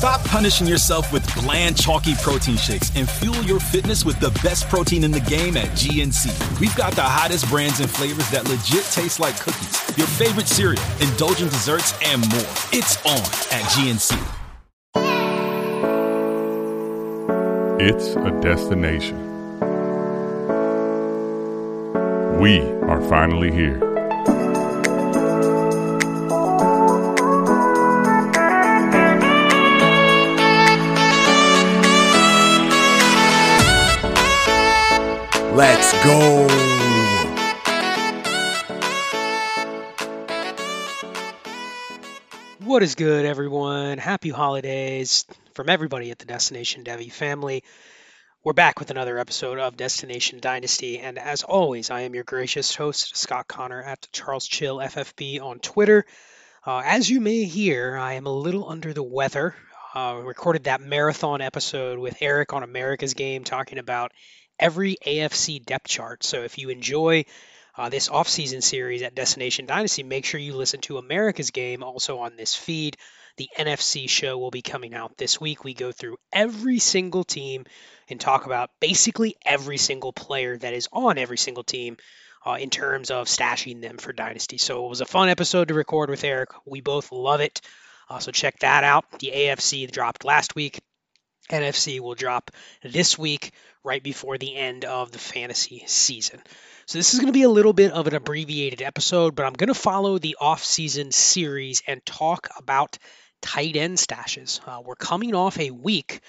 [0.00, 4.66] Stop punishing yourself with bland, chalky protein shakes and fuel your fitness with the best
[4.70, 6.58] protein in the game at GNC.
[6.58, 10.82] We've got the hottest brands and flavors that legit taste like cookies, your favorite cereal,
[11.02, 12.40] indulgent desserts, and more.
[12.72, 13.20] It's on
[13.52, 14.16] at GNC.
[17.78, 19.18] It's a destination.
[22.40, 23.89] We are finally here.
[35.60, 36.46] Let's go.
[42.64, 43.98] What is good, everyone?
[43.98, 47.62] Happy holidays from everybody at the Destination Devi family.
[48.42, 52.74] We're back with another episode of Destination Dynasty, and as always, I am your gracious
[52.74, 56.06] host, Scott Connor at Charles Chill FFB on Twitter.
[56.66, 59.54] Uh, as you may hear, I am a little under the weather.
[59.94, 64.12] Uh, recorded that marathon episode with Eric on America's Game talking about
[64.60, 66.22] every AFC depth chart.
[66.22, 67.24] So if you enjoy
[67.76, 72.18] uh, this offseason series at Destination Dynasty, make sure you listen to America's Game also
[72.18, 72.96] on this feed.
[73.36, 75.64] The NFC show will be coming out this week.
[75.64, 77.64] We go through every single team
[78.08, 81.96] and talk about basically every single player that is on every single team
[82.44, 84.58] uh, in terms of stashing them for Dynasty.
[84.58, 86.50] So it was a fun episode to record with Eric.
[86.66, 87.60] We both love it.
[88.08, 89.04] Uh, so check that out.
[89.20, 90.80] The AFC dropped last week.
[91.50, 92.50] NFC will drop
[92.82, 93.52] this week,
[93.84, 96.40] right before the end of the fantasy season.
[96.86, 99.52] So this is going to be a little bit of an abbreviated episode, but I'm
[99.52, 102.98] going to follow the off-season series and talk about
[103.40, 104.60] tight end stashes.
[104.66, 106.20] Uh, we're coming off a week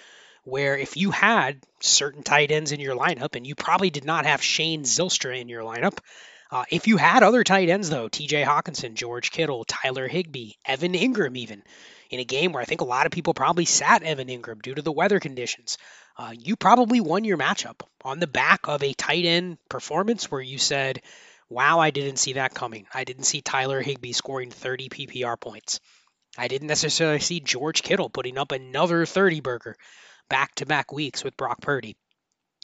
[0.44, 4.26] where if you had certain tight ends in your lineup, and you probably did not
[4.26, 5.98] have Shane Zylstra in your lineup,
[6.52, 8.44] uh, if you had other tight ends though, T.J.
[8.44, 11.64] Hockenson, George Kittle, Tyler Higbee, Evan Engram, even
[12.12, 14.76] in a game where I think a lot of people probably sat Evan Engram due
[14.76, 15.78] to the weather conditions,
[16.18, 20.42] uh, you probably won your matchup on the back of a tight end performance where
[20.42, 21.02] you said,
[21.50, 22.86] "Wow, I didn't see that coming.
[22.94, 25.80] I didn't see Tyler Higbee scoring 30 PPR points."
[26.38, 29.76] I didn't necessarily see George Kittle putting up another 30 burger
[30.30, 31.96] back to back weeks with Brock Purdy.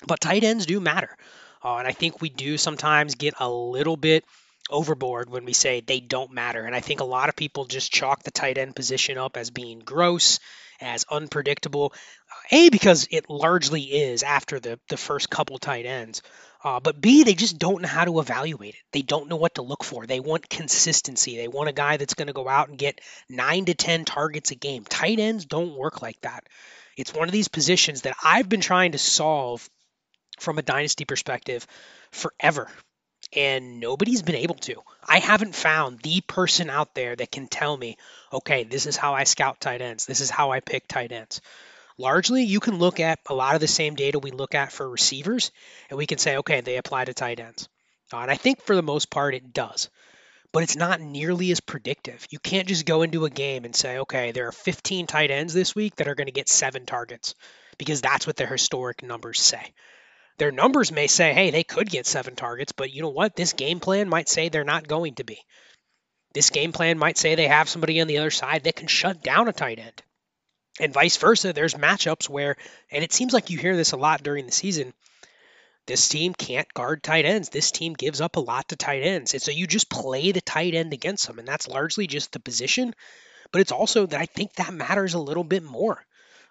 [0.06, 1.18] But tight ends do matter.
[1.64, 4.24] Uh, and I think we do sometimes get a little bit
[4.70, 6.64] overboard when we say they don't matter.
[6.64, 9.50] And I think a lot of people just chalk the tight end position up as
[9.50, 10.40] being gross,
[10.82, 11.94] as unpredictable.
[12.30, 16.22] Uh, a, because it largely is after the, the first couple tight ends.
[16.64, 18.82] Uh, but B, they just don't know how to evaluate it.
[18.92, 20.06] They don't know what to look for.
[20.06, 21.38] They want consistency.
[21.38, 23.00] They want a guy that's going to go out and get
[23.30, 24.84] nine to 10 targets a game.
[24.84, 26.44] Tight ends don't work like that.
[26.98, 29.70] It's one of these positions that I've been trying to solve
[30.40, 31.66] from a dynasty perspective
[32.12, 32.70] forever.
[33.36, 34.82] And nobody's been able to.
[35.04, 37.98] I haven't found the person out there that can tell me,
[38.32, 40.06] okay, this is how I scout tight ends.
[40.06, 41.42] This is how I pick tight ends.
[41.98, 44.88] Largely, you can look at a lot of the same data we look at for
[44.88, 45.52] receivers,
[45.90, 47.68] and we can say, okay, they apply to tight ends.
[48.14, 49.90] Uh, and I think for the most part, it does.
[50.54, 52.26] But it's not nearly as predictive.
[52.30, 55.54] You can't just go into a game and say, okay, there are 15 tight ends
[55.54, 57.36] this week that are going to get seven targets,
[57.78, 59.74] because that's what their historic numbers say.
[60.38, 63.36] Their numbers may say, hey, they could get seven targets, but you know what?
[63.36, 65.40] This game plan might say they're not going to be.
[66.34, 69.24] This game plan might say they have somebody on the other side that can shut
[69.24, 70.04] down a tight end.
[70.80, 72.56] And vice versa, there's matchups where,
[72.92, 74.94] and it seems like you hear this a lot during the season,
[75.88, 77.50] this team can't guard tight ends.
[77.50, 79.34] This team gives up a lot to tight ends.
[79.34, 81.40] And so you just play the tight end against them.
[81.40, 82.94] And that's largely just the position.
[83.52, 86.06] But it's also that I think that matters a little bit more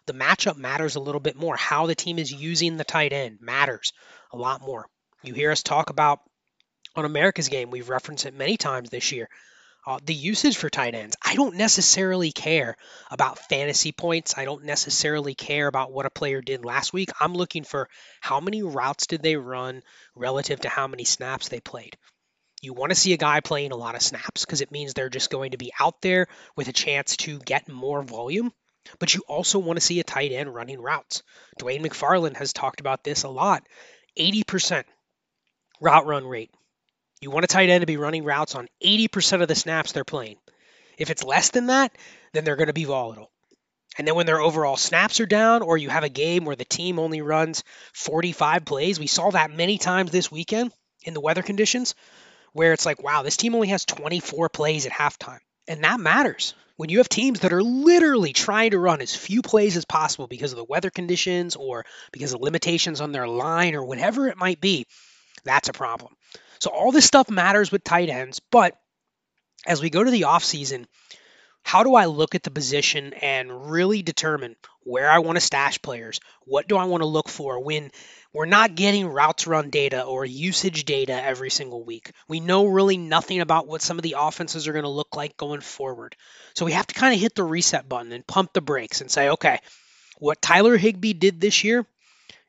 [0.07, 1.57] the matchup matters a little bit more.
[1.57, 3.93] How the team is using the tight end matters
[4.33, 4.87] a lot more.
[5.23, 6.21] You hear us talk about
[6.95, 9.29] on America's game, we've referenced it many times this year.
[9.87, 11.17] Uh, the usage for tight ends.
[11.25, 12.77] I don't necessarily care
[13.09, 14.37] about fantasy points.
[14.37, 17.11] I don't necessarily care about what a player did last week.
[17.21, 17.89] I'm looking for
[18.21, 19.83] how many routes did they run
[20.17, 21.97] relative to how many snaps they played.
[22.63, 25.09] You want to see a guy playing a lot of snaps because it means they're
[25.09, 26.27] just going to be out there
[26.57, 28.53] with a chance to get more volume.
[28.99, 31.23] But you also want to see a tight end running routes.
[31.59, 33.63] Dwain McFarland has talked about this a lot
[34.19, 34.85] 80%
[35.81, 36.51] route run rate.
[37.21, 40.05] You want a tight end to be running routes on 80% of the snaps they're
[40.05, 40.37] playing.
[40.99, 41.97] If it's less than that,
[42.33, 43.31] then they're going to be volatile.
[43.99, 46.65] And then when their overall snaps are down, or you have a game where the
[46.67, 50.73] team only runs 45 plays, we saw that many times this weekend
[51.03, 51.95] in the weather conditions,
[52.53, 55.39] where it's like, wow, this team only has 24 plays at halftime.
[55.67, 56.55] And that matters.
[56.77, 60.27] When you have teams that are literally trying to run as few plays as possible
[60.27, 64.37] because of the weather conditions or because of limitations on their line or whatever it
[64.37, 64.87] might be,
[65.45, 66.15] that's a problem.
[66.59, 68.77] So all this stuff matters with tight ends, but
[69.67, 70.87] as we go to the offseason,
[71.63, 75.83] how do I look at the position and really determine where I want to stash
[75.83, 76.21] players?
[76.45, 77.91] What do I want to look for when
[78.37, 82.13] we're not getting routes run data or usage data every single week?
[82.29, 85.39] We know really nothing about what some of the offenses are going to look like
[85.39, 86.17] going forward.
[86.55, 89.11] So we have to kind of hit the reset button and pump the brakes and
[89.11, 89.61] say, okay,
[90.19, 91.87] what Tyler Higbee did this year,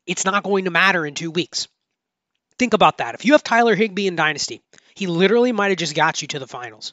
[0.06, 1.69] it's not going to matter in two weeks.
[2.60, 3.16] Think about that.
[3.16, 4.62] If you have Tyler Higbee in Dynasty,
[4.94, 6.92] he literally might have just got you to the finals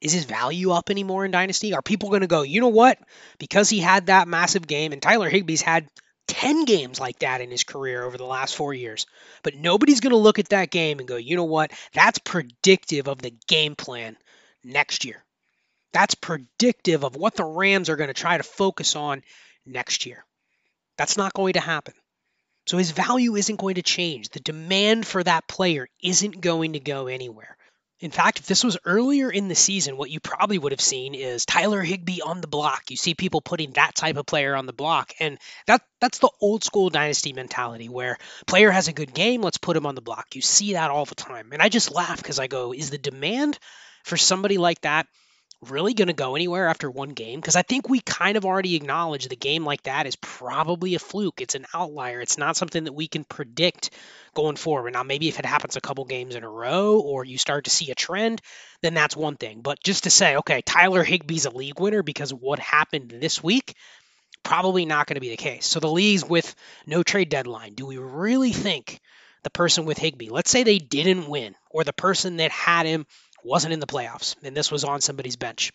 [0.00, 1.74] is his value up anymore in Dynasty?
[1.74, 2.98] Are people going to go, you know what?
[3.38, 5.88] Because he had that massive game, and Tyler Higbee's had
[6.28, 9.06] 10 games like that in his career over the last four years.
[9.42, 11.72] But nobody's going to look at that game and go, you know what?
[11.92, 14.16] That's predictive of the game plan
[14.64, 15.24] next year.
[15.92, 19.22] That's predictive of what the Rams are going to try to focus on
[19.64, 20.24] next year.
[20.98, 21.94] That's not going to happen.
[22.66, 24.30] So his value isn't going to change.
[24.30, 27.55] The demand for that player isn't going to go anywhere.
[28.00, 31.14] In fact, if this was earlier in the season, what you probably would have seen
[31.14, 32.90] is Tyler Higbee on the block.
[32.90, 36.30] You see people putting that type of player on the block, and that that's the
[36.40, 40.02] old school dynasty mentality where player has a good game, let's put him on the
[40.02, 40.34] block.
[40.34, 42.98] You see that all the time, and I just laugh because I go, is the
[42.98, 43.58] demand
[44.04, 45.06] for somebody like that
[45.62, 47.40] really going to go anywhere after one game?
[47.40, 50.98] Because I think we kind of already acknowledge the game like that is probably a
[50.98, 51.40] fluke.
[51.40, 52.20] It's an outlier.
[52.20, 53.90] It's not something that we can predict
[54.34, 54.92] going forward.
[54.92, 57.70] Now, maybe if it happens a couple games in a row or you start to
[57.70, 58.42] see a trend,
[58.82, 59.60] then that's one thing.
[59.62, 63.42] But just to say, okay, Tyler Higbee's a league winner because of what happened this
[63.42, 63.74] week,
[64.42, 65.66] probably not going to be the case.
[65.66, 66.54] So the leagues with
[66.86, 69.00] no trade deadline, do we really think
[69.42, 73.06] the person with Higbee, let's say they didn't win, or the person that had him
[73.46, 75.72] wasn't in the playoffs, and this was on somebody's bench.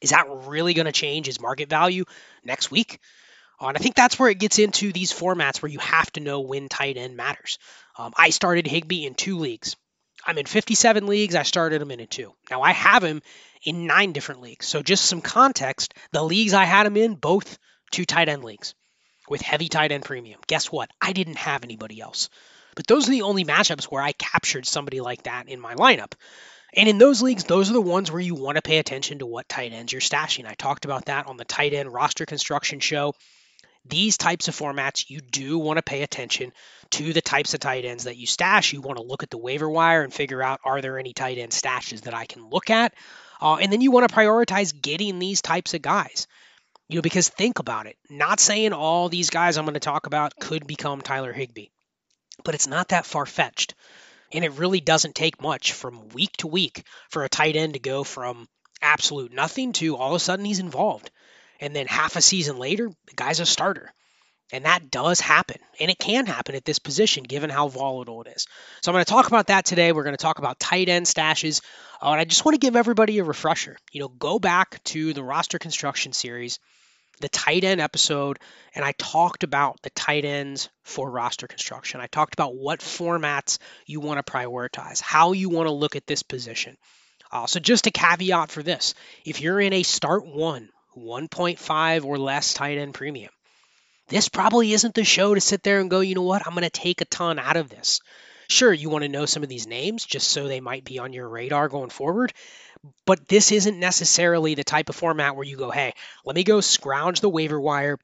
[0.00, 2.04] Is that really going to change his market value
[2.44, 2.98] next week?
[3.60, 6.20] Uh, and I think that's where it gets into these formats where you have to
[6.20, 7.58] know when tight end matters.
[7.96, 9.76] Um, I started Higbee in two leagues.
[10.26, 11.34] I'm in 57 leagues.
[11.34, 12.32] I started him in, in two.
[12.50, 13.22] Now I have him
[13.64, 14.66] in nine different leagues.
[14.66, 17.58] So just some context: the leagues I had him in, both
[17.90, 18.74] two tight end leagues
[19.28, 20.40] with heavy tight end premium.
[20.46, 20.90] Guess what?
[21.00, 22.28] I didn't have anybody else.
[22.74, 26.12] But those are the only matchups where I captured somebody like that in my lineup.
[26.76, 29.26] And in those leagues, those are the ones where you want to pay attention to
[29.26, 30.46] what tight ends you're stashing.
[30.46, 33.14] I talked about that on the tight end roster construction show.
[33.88, 36.52] These types of formats, you do want to pay attention
[36.90, 38.72] to the types of tight ends that you stash.
[38.72, 41.38] You want to look at the waiver wire and figure out are there any tight
[41.38, 42.92] end stashes that I can look at?
[43.40, 46.26] Uh, and then you want to prioritize getting these types of guys.
[46.88, 47.96] You know, because think about it.
[48.10, 51.68] Not saying all these guys I'm going to talk about could become Tyler Higbee,
[52.44, 53.74] but it's not that far fetched.
[54.32, 57.78] And it really doesn't take much from week to week for a tight end to
[57.78, 58.48] go from
[58.82, 61.10] absolute nothing to all of a sudden he's involved.
[61.60, 63.92] And then half a season later, the guy's a starter.
[64.52, 65.58] And that does happen.
[65.80, 68.46] And it can happen at this position given how volatile it is.
[68.80, 69.90] So I'm going to talk about that today.
[69.90, 71.62] We're going to talk about tight end stashes.
[72.00, 73.76] Uh, and I just want to give everybody a refresher.
[73.90, 76.60] You know, go back to the roster construction series
[77.20, 78.38] the tight end episode
[78.76, 82.00] and I talked about the tight ends for roster construction.
[82.00, 86.06] I talked about what formats you want to prioritize, how you want to look at
[86.06, 86.76] this position.
[87.32, 88.94] Uh, so, just a caveat for this
[89.24, 93.30] if you're in a start one, 1.5 or less tight end premium,
[94.08, 96.62] this probably isn't the show to sit there and go, you know what, I'm going
[96.62, 98.00] to take a ton out of this.
[98.48, 101.12] Sure, you want to know some of these names just so they might be on
[101.12, 102.32] your radar going forward.
[103.04, 106.60] But this isn't necessarily the type of format where you go, hey, let me go
[106.60, 107.98] scrounge the waiver wire,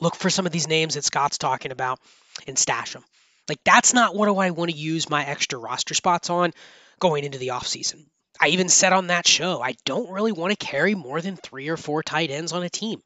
[0.00, 1.98] look for some of these names that Scott's talking about,
[2.46, 3.04] and stash them.
[3.48, 6.52] Like, that's not what do I want to use my extra roster spots on
[6.98, 8.06] going into the offseason.
[8.40, 11.68] I even said on that show, I don't really want to carry more than three
[11.68, 13.02] or four tight ends on a team.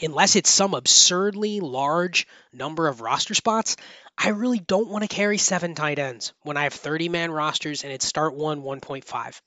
[0.00, 3.76] Unless it's some absurdly large number of roster spots,
[4.18, 7.84] I really don't want to carry seven tight ends when I have 30 man rosters
[7.84, 9.40] and it's start one 1.5.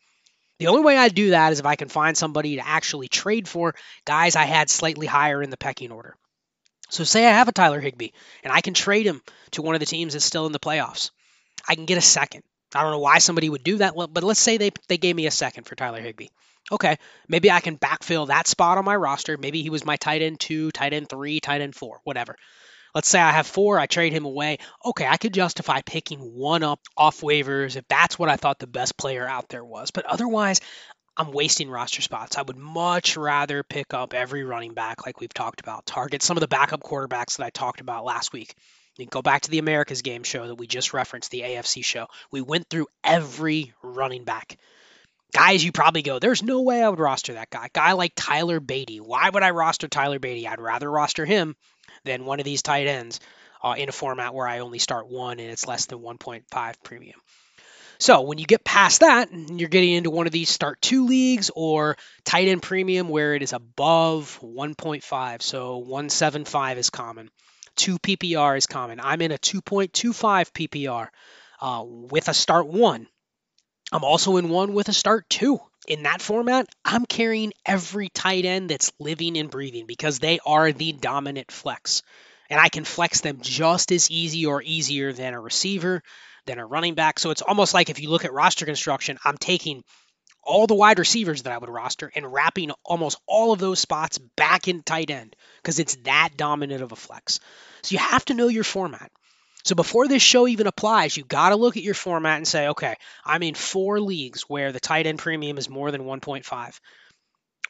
[0.59, 3.47] The only way I do that is if I can find somebody to actually trade
[3.47, 6.15] for guys I had slightly higher in the pecking order.
[6.89, 8.12] So say I have a Tyler Higbee
[8.43, 9.21] and I can trade him
[9.51, 11.12] to one of the teams that's still in the playoffs.
[11.67, 12.43] I can get a second.
[12.74, 15.27] I don't know why somebody would do that, but let's say they, they gave me
[15.27, 16.27] a second for Tyler Higbee.
[16.71, 16.97] Okay,
[17.27, 19.38] maybe I can backfill that spot on my roster.
[19.38, 22.35] Maybe he was my tight end two, tight end three, tight end four, whatever.
[22.96, 24.58] Let's say I have four, I trade him away.
[24.86, 28.68] Okay, I could justify picking one up off waivers if that's what I thought the
[28.68, 29.92] best player out there was.
[29.92, 30.62] But otherwise,
[31.18, 32.38] I'm wasting roster spots.
[32.38, 36.38] I would much rather pick up every running back like we've talked about, target some
[36.38, 38.56] of the backup quarterbacks that I talked about last week.
[38.98, 42.08] You go back to the America's Game show that we just referenced, the AFC show.
[42.32, 44.58] We went through every running back.
[45.34, 47.68] Guys, you probably go, there's no way I would roster that guy.
[47.74, 49.02] Guy like Tyler Badie.
[49.02, 50.48] Why would I roster Tyler Badie?
[50.48, 51.58] I'd rather roster him
[52.05, 53.19] than one of these tight ends
[53.63, 57.19] uh, in a format where I only start one and it's less than 1.5 premium.
[57.97, 61.50] So when you get past that, you're getting into one of these start two leagues
[61.55, 65.41] or tight end premium where it is above 1.5.
[65.41, 67.29] So 175 is common.
[67.77, 69.00] 2 PPR is common.
[69.01, 69.91] I'm in a 2.25
[70.51, 71.07] PPR
[71.62, 73.07] uh, with a start one.
[73.91, 75.59] I'm also in one with a start two.
[75.88, 80.72] In that format, I'm carrying every tight end that's living and breathing because they are
[80.72, 82.01] the dominant flex.
[82.50, 86.01] And I can flex them just as easy or easier than a receiver,
[86.46, 87.20] than a running back.
[87.20, 89.84] So it's almost like if you look at roster construction, I'm taking
[90.46, 94.20] all the wide receivers that I would roster and wrapping almost all of those spots
[94.20, 97.39] back in tight end because it's that dominant of a flex.
[97.82, 99.12] So you have to know your format.
[99.65, 102.67] So before this show even applies, you got to look at your format and say,
[102.69, 102.95] okay,
[103.25, 106.79] I'm in four leagues where the tight end premium is more than 1.5,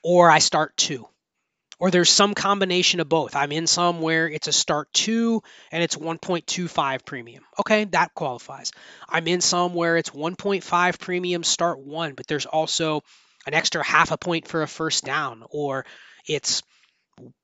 [0.04, 1.08] or I start two
[1.80, 3.36] or there's some combination of both.
[3.36, 7.44] I'm in some where it's a start two and it's 1.25 premium.
[7.60, 8.72] Okay, that qualifies.
[9.10, 13.04] I'm in some where it's 1.5 premium start one, but there's also
[13.46, 15.86] an extra half a point for a first down, or
[16.28, 16.64] it's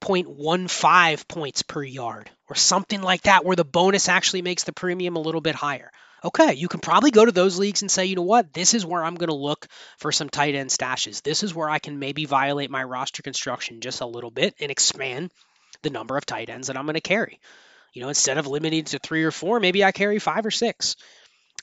[0.01, 5.15] 0.15 points per yard, or something like that, where the bonus actually makes the premium
[5.15, 5.91] a little bit higher
[6.23, 8.85] okay, you can probably go to those leagues and say, you know what, this is
[8.85, 11.21] where I'm going to look for some tight end stashes.
[11.23, 14.71] This is where I can maybe violate my roster construction just a little bit and
[14.71, 15.31] expand
[15.81, 17.39] the number of tight ends that I'm going to carry.
[17.93, 20.95] You know, instead of limiting to three or four, maybe I carry five or six.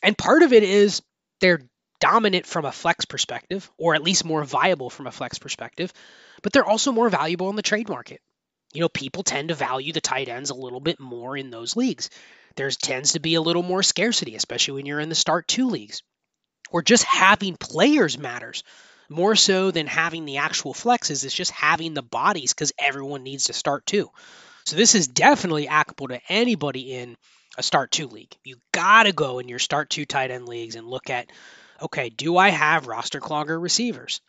[0.03, 1.03] And part of it is
[1.41, 1.63] they're
[2.01, 5.93] dominant from a flex perspective, or at least more viable from a flex perspective,
[6.43, 8.21] but they're also more valuable in the trade market.
[8.73, 11.77] You know, people tend to value the tight ends a little bit more in those
[11.77, 12.11] leagues
[12.59, 15.69] there tends to be a little more scarcity, especially when you're in the start two
[15.69, 16.03] leagues.
[16.71, 18.65] Or just having players matters
[19.09, 21.25] more so than having the actual flexes.
[21.25, 24.11] It's just having the bodies because everyone needs to start two.
[24.67, 27.17] So this is definitely applicable to anybody in
[27.57, 28.37] a start two league.
[28.45, 31.31] You gotta go in your start two tight end leagues and look at,
[31.81, 34.21] okay, do I have roster clogger receivers?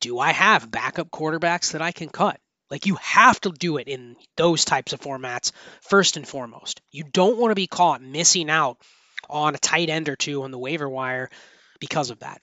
[0.00, 2.38] Do I have backup quarterbacks that I can cut?
[2.70, 6.80] Like you have to do it in those types of formats first and foremost.
[6.90, 8.78] You don't want to be caught missing out
[9.28, 11.30] on a tight end or two on the waiver wire
[11.78, 12.40] because of that.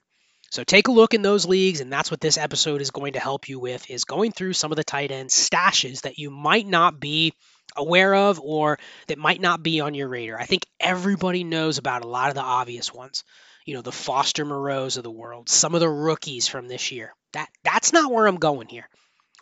[0.50, 3.20] So take a look in those leagues, and that's what this episode is going to
[3.20, 6.66] help you with is going through some of the tight end stashes that you might
[6.66, 7.32] not be
[7.74, 10.38] aware of or that might not be on your radar.
[10.38, 13.24] I think everybody knows about a lot of the obvious ones.
[13.64, 17.14] You know, the Foster Moreaus of the world, some of the rookies from this year.
[17.32, 18.88] That that's not where I'm going here.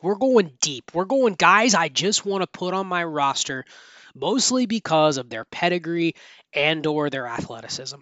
[0.02, 0.92] We're going deep.
[0.94, 3.64] We're going guys I just want to put on my roster
[4.14, 6.14] mostly because of their pedigree
[6.52, 7.98] and or their athleticism.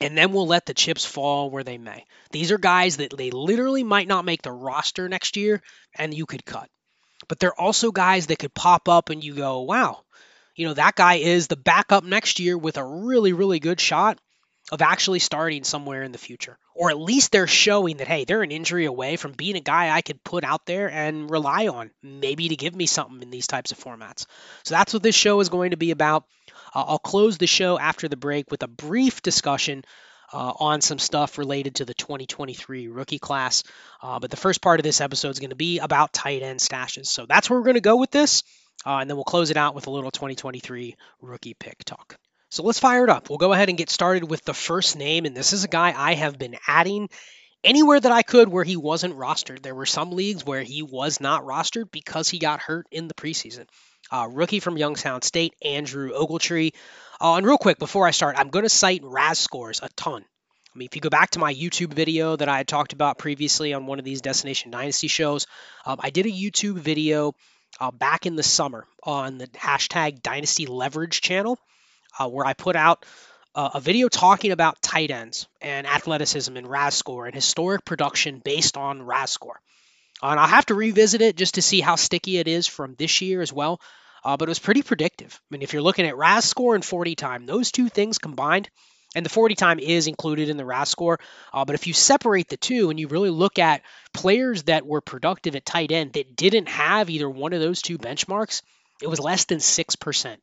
[0.00, 2.04] And then we'll let the chips fall where they may.
[2.30, 5.62] These are guys that they literally might not make the roster next year
[5.96, 6.68] and you could cut.
[7.28, 10.02] But they're also guys that could pop up and you go, "Wow,
[10.56, 14.18] you know, that guy is the backup next year with a really really good shot
[14.72, 16.58] of actually starting somewhere in the future.
[16.74, 19.94] Or at least they're showing that, hey, they're an injury away from being a guy
[19.94, 23.46] I could put out there and rely on, maybe to give me something in these
[23.46, 24.26] types of formats.
[24.64, 26.24] So that's what this show is going to be about.
[26.74, 29.84] Uh, I'll close the show after the break with a brief discussion
[30.32, 33.62] uh, on some stuff related to the 2023 rookie class.
[34.02, 36.58] Uh, but the first part of this episode is going to be about tight end
[36.58, 37.06] stashes.
[37.06, 38.42] So that's where we're going to go with this.
[38.84, 42.18] Uh, and then we'll close it out with a little 2023 rookie pick talk.
[42.54, 43.28] So let's fire it up.
[43.28, 45.24] We'll go ahead and get started with the first name.
[45.24, 47.08] And this is a guy I have been adding
[47.64, 49.60] anywhere that I could where he wasn't rostered.
[49.60, 53.14] There were some leagues where he was not rostered because he got hurt in the
[53.14, 53.66] preseason.
[54.08, 56.74] Uh, rookie from Youngstown State, Andrew Ogletree.
[57.20, 60.22] Uh, and real quick, before I start, I'm going to cite RAS scores a ton.
[60.22, 63.18] I mean, if you go back to my YouTube video that I had talked about
[63.18, 65.48] previously on one of these Destination Dynasty shows,
[65.84, 67.32] um, I did a YouTube video
[67.80, 71.58] uh, back in the summer on the hashtag Dynasty Leverage channel
[72.18, 73.04] uh, where I put out
[73.54, 78.40] uh, a video talking about tight ends and athleticism and RAS score and historic production
[78.44, 79.60] based on RAS score.
[80.22, 82.94] Uh, and I'll have to revisit it just to see how sticky it is from
[82.96, 83.80] this year as well.
[84.24, 85.38] Uh, but it was pretty predictive.
[85.40, 88.70] I mean, if you're looking at RAS score and 40 time, those two things combined,
[89.14, 91.20] and the 40 time is included in the RAS score.
[91.52, 93.82] Uh, but if you separate the two and you really look at
[94.14, 97.98] players that were productive at tight end that didn't have either one of those two
[97.98, 98.62] benchmarks,
[99.02, 100.36] it was less than 6%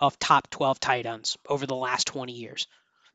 [0.00, 2.66] of top 12 tight ends over the last 20 years.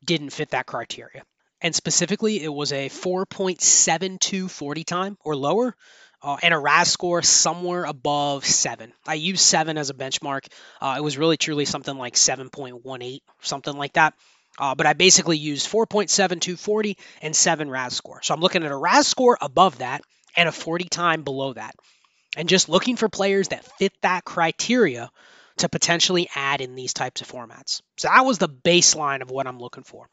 [0.04, 1.22] Didn't fit that criteria.
[1.60, 5.74] And specifically, it was a 4.72 40 time or lower,
[6.22, 8.92] uh, and a RAS score somewhere above seven.
[9.06, 10.46] I use seven as a benchmark.
[10.80, 14.14] Uh, it was really truly something like 7.18, something like that.
[14.58, 18.22] Uh, but I basically used 4.7240 and 7 RAS score.
[18.22, 20.02] So I'm looking at a RAS score above that
[20.36, 21.74] and a 40 time below that.
[22.36, 25.10] And just looking for players that fit that criteria
[25.58, 27.80] to potentially add in these types of formats.
[27.96, 30.08] So that was the baseline of what I'm looking for.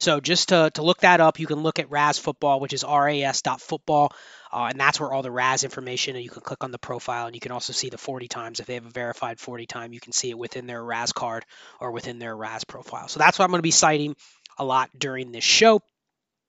[0.00, 2.84] So just to, to look that up, you can look at RAS Football, which is
[2.84, 4.12] ras.football,
[4.52, 7.26] uh, and that's where all the RAS information, and you can click on the profile,
[7.26, 8.60] and you can also see the 40 times.
[8.60, 11.44] If they have a verified 40 time, you can see it within their RAS card
[11.80, 13.08] or within their RAS profile.
[13.08, 14.16] So that's what I'm going to be citing
[14.58, 15.80] a lot during this show.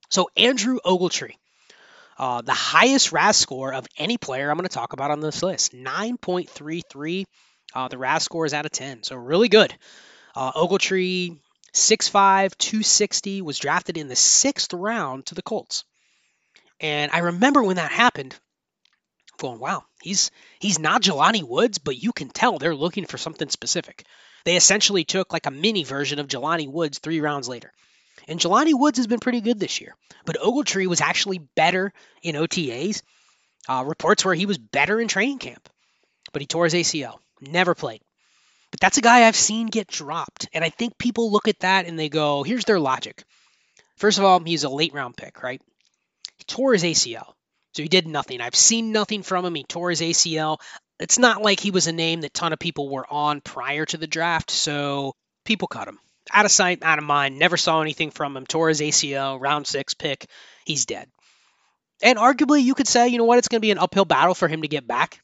[0.10, 1.36] So Andrew Ogletree,
[2.18, 5.42] uh, the highest RAS score of any player I'm going to talk about on this
[5.44, 7.26] list, 9.33.
[7.76, 9.76] Uh, the RAS score is out of 10, so really good.
[10.36, 11.38] Uh, Ogletree
[11.74, 15.84] 6'5, 260, was drafted in the sixth round to the Colts.
[16.80, 18.36] And I remember when that happened,
[19.38, 23.50] going, wow, he's he's not Jelani Woods, but you can tell they're looking for something
[23.50, 24.06] specific.
[24.46, 27.74] They essentially took like a mini version of Jelani Woods three rounds later.
[28.28, 29.96] And Jelani Woods has been pretty good this year.
[30.26, 33.02] But Ogletree was actually better in OTAs.
[33.68, 35.68] Uh, reports where he was better in training camp.
[36.32, 37.18] But he tore his ACL.
[37.50, 38.02] Never played.
[38.72, 40.50] But that's a guy I've seen get dropped.
[40.54, 43.24] And I think people look at that and they go, here's their logic.
[43.98, 45.62] First of all, he's a late round pick, right?
[46.38, 47.34] He tore his ACL.
[47.74, 48.42] So he did nothing.
[48.42, 49.56] I've seen nothing from him.
[49.56, 50.60] He tore his ACL.
[51.00, 53.98] It's not like he was a name that ton of people were on prior to
[53.98, 56.00] the draft, so people cut him.
[56.32, 57.38] Out of sight, out of mind.
[57.38, 58.46] Never saw anything from him.
[58.46, 60.26] Tore his ACL, round six pick.
[60.66, 61.10] He's dead.
[62.02, 64.36] And arguably, you could say, you know what, it's going to be an uphill battle
[64.36, 65.22] for him to get back.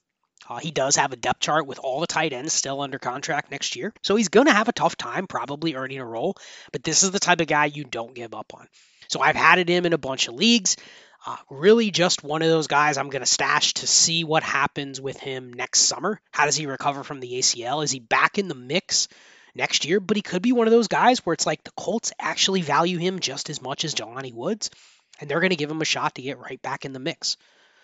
[0.50, 3.52] Uh, he does have a depth chart with all the tight ends still under contract
[3.52, 3.94] next year.
[4.02, 6.36] So he's going to have a tough time probably earning a role,
[6.72, 8.68] but this is the type of guy you don't give up on.
[9.08, 10.78] So I've had him in a bunch of leagues.
[11.26, 15.00] Uh, really, just one of those guys I'm going to stash to see what happens
[15.00, 16.20] with him next summer.
[16.32, 17.84] How does he recover from the ACL?
[17.84, 19.08] Is he back in the mix
[19.54, 20.00] next year?
[20.00, 22.98] But he could be one of those guys where it's like the Colts actually value
[22.98, 24.72] him just as much as Jelani Woods,
[25.20, 27.38] and they're going to give him a shot to get right back in the mix.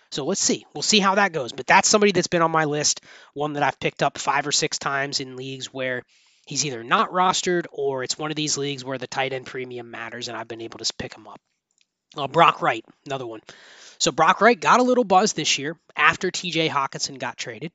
[0.10, 0.66] So let's see.
[0.74, 1.52] We'll see how that goes.
[1.52, 3.02] But that's somebody that's been on my list,
[3.34, 6.04] one that I've picked up five or six times in leagues where
[6.46, 9.92] he's either not rostered or it's one of these leagues where the tight end premium
[9.92, 11.42] matters and I've been able to pick him up.
[12.16, 13.42] Uh, Brock Wright, another one.
[14.00, 17.72] So Brock Wright got a little buzz this year after TJ Hockenson got traded.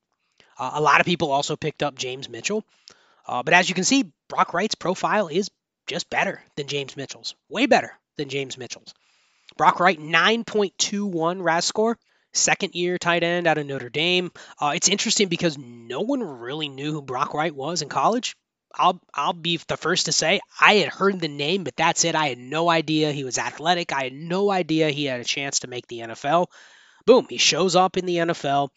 [0.58, 2.64] Uh, a lot of people also picked up James Mitchell.
[3.26, 5.50] Uh, but as you can see, Brock Wright's profile is
[5.86, 7.34] just better than James Mitchell's.
[7.48, 8.94] Way better than James Mitchell's.
[9.56, 11.98] Brock Wright, 9.21 RAS score
[12.32, 14.30] second year tight end out of Notre Dame.
[14.60, 18.36] Uh, it's interesting because no one really knew who Brock Wright was in college.
[18.74, 22.14] I'll I'll be the first to say I had heard the name, but that's it.
[22.14, 23.92] I had no idea he was athletic.
[23.92, 26.46] I had no idea he had a chance to make the NFL.
[27.04, 28.70] Boom, he shows up in the NFL,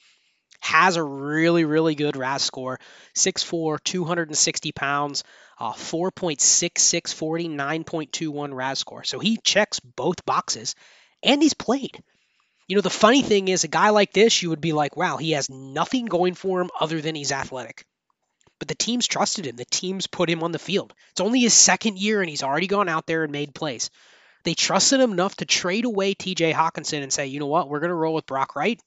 [0.60, 2.80] has a really really good RAS score,
[3.16, 5.24] 6'4", 260 pounds,
[5.60, 9.04] uh, 4.6640, 9.21 RAS score.
[9.04, 10.76] So he checks both boxes,
[11.24, 12.04] and he's played.
[12.68, 15.18] You know, the funny thing is, a guy like this, you would be like, wow,
[15.18, 17.86] he has nothing going for him other than he's athletic.
[18.58, 19.56] But the teams trusted him.
[19.56, 20.94] The teams put him on the field.
[21.12, 23.92] It's only his second year, and he's already gone out there and made plays.
[24.44, 27.82] They trusted him enough to trade away TJ Hockenson and say, you know what, we're
[27.82, 28.80] going to roll with Brock Wright.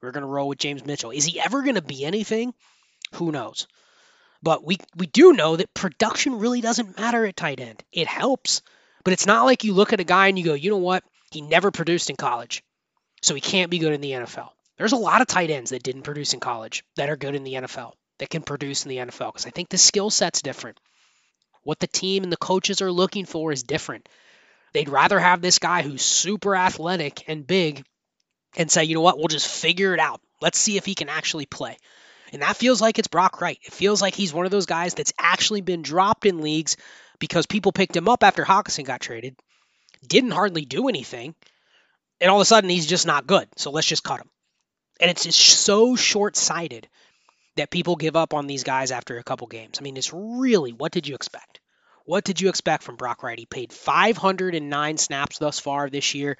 [0.00, 1.10] We're going to roll with James Mitchell.
[1.10, 2.54] Is he ever going to be anything?
[3.14, 3.66] Who knows?
[4.42, 7.82] But we, we do know that production really doesn't matter at tight end.
[7.90, 8.62] It helps,
[9.02, 11.02] but it's not like you look at a guy and you go, you know what,
[11.32, 12.62] he never produced in college
[13.26, 14.50] so he can't be good in the NFL.
[14.78, 17.42] There's a lot of tight ends that didn't produce in college that are good in
[17.42, 20.78] the NFL, that can produce in the NFL, because I think the skill set's different.
[21.64, 24.08] What the team and the coaches are looking for is different.
[24.72, 27.84] They'd rather have this guy who's super athletic and big
[28.56, 30.20] and say, you know what, we'll just figure it out.
[30.40, 31.78] Let's see if he can actually play.
[32.32, 33.58] And that feels like it's Brock Wright.
[33.64, 36.76] It feels like he's one of those guys that's actually been dropped in leagues
[37.18, 39.36] because people picked him up after Hockenson got traded,
[40.06, 41.34] didn't hardly do anything,
[42.20, 43.48] and all of a sudden he's just not good.
[43.56, 44.30] So let's just cut him.
[45.00, 46.88] And it's just so short sighted
[47.56, 49.78] that people give up on these guys after a couple games.
[49.78, 51.60] I mean, it's really what did you expect?
[52.04, 53.38] What did you expect from Brock Wright?
[53.38, 56.38] He played 509 snaps thus far this year,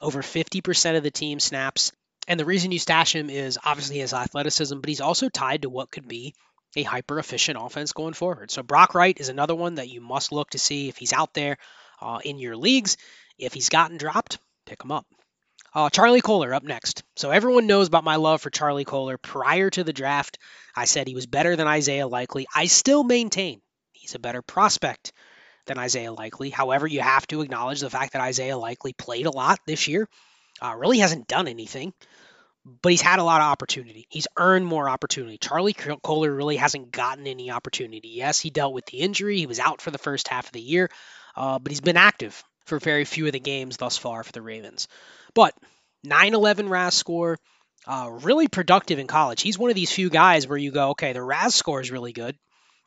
[0.00, 1.92] over 50% of the team snaps.
[2.26, 5.70] And the reason you stash him is obviously his athleticism, but he's also tied to
[5.70, 6.34] what could be
[6.76, 8.50] a hyper efficient offense going forward.
[8.50, 11.34] So Brock Wright is another one that you must look to see if he's out
[11.34, 11.56] there
[12.00, 12.96] uh, in your leagues.
[13.38, 15.06] If he's gotten dropped, pick him up.
[15.72, 17.04] Uh, Charlie Kolar up next.
[17.16, 19.18] So everyone knows about my love for Charlie Kolar.
[19.18, 20.38] Prior to the draft,
[20.74, 22.46] I said he was better than Isaiah Likely.
[22.54, 23.60] I still maintain
[23.92, 25.12] he's a better prospect
[25.66, 26.50] than Isaiah Likely.
[26.50, 30.08] However, you have to acknowledge the fact that Isaiah Likely played a lot this year.
[30.60, 31.92] Uh, really hasn't done anything,
[32.82, 34.06] but he's had a lot of opportunity.
[34.10, 35.38] He's earned more opportunity.
[35.38, 38.08] Charlie Kolar really hasn't gotten any opportunity.
[38.08, 39.38] Yes, he dealt with the injury.
[39.38, 40.90] He was out for the first half of the year,
[41.36, 44.42] uh, but he's been active for very few of the games thus far for the
[44.42, 44.88] Ravens.
[45.34, 45.54] But
[46.04, 47.38] 9 11 RAS score,
[47.86, 49.42] uh, really productive in college.
[49.42, 52.12] He's one of these few guys where you go, okay, the RAS score is really
[52.12, 52.36] good.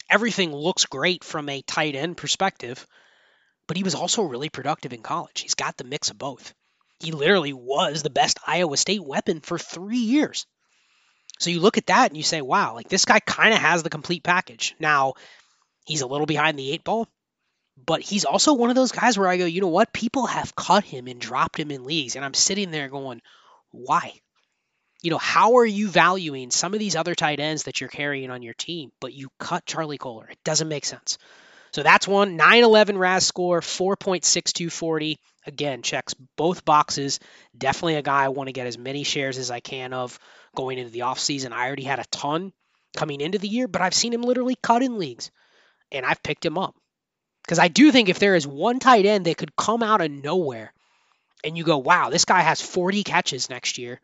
[0.10, 2.86] Everything looks great from a tight end perspective,
[3.68, 5.42] but he was also really productive in college.
[5.42, 6.54] He's got the mix of both.
[7.00, 10.46] He literally was the best Iowa State weapon for three years.
[11.40, 13.84] So you look at that and you say, wow, like this guy kind of has
[13.84, 14.76] the complete package.
[14.80, 15.14] Now,
[15.86, 17.08] he's a little behind the eight ball,
[17.78, 19.94] but he's also one of those guys where I go, you know what?
[19.94, 22.16] People have cut him and dropped him in leagues.
[22.16, 23.22] And I'm sitting there going,
[23.72, 24.14] why?
[25.02, 28.30] You know, how are you valuing some of these other tight ends that you're carrying
[28.30, 30.30] on your team, but you cut Charlie Kolar?
[30.30, 31.18] It doesn't make sense.
[31.74, 35.18] So that's one 9 11 RAS score, 4.6240.
[35.46, 37.20] Again, checks both boxes.
[37.58, 40.18] Definitely a guy I want to get as many shares as I can of
[40.56, 41.52] going into the offseason.
[41.52, 42.54] I already had a ton
[42.96, 45.32] coming into the year, but I've seen him literally cut in leagues,
[45.92, 46.76] and I've picked him up.
[47.44, 50.12] Because I do think if there is one tight end that could come out of
[50.12, 50.74] nowhere
[51.44, 54.00] and you go, wow, this guy has 40 catches next year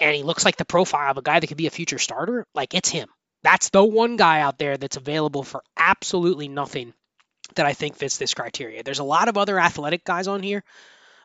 [0.00, 2.46] and he looks like the profile of a guy that could be a future starter,
[2.54, 3.08] like it's him.
[3.42, 6.92] That's the one guy out there that's available for absolutely nothing
[7.54, 8.82] that I think fits this criteria.
[8.82, 10.62] There's a lot of other athletic guys on here,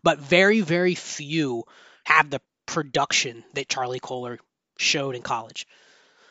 [0.03, 1.63] but very, very few
[2.06, 4.39] have the production that Charlie Kolar
[4.77, 5.67] showed in college.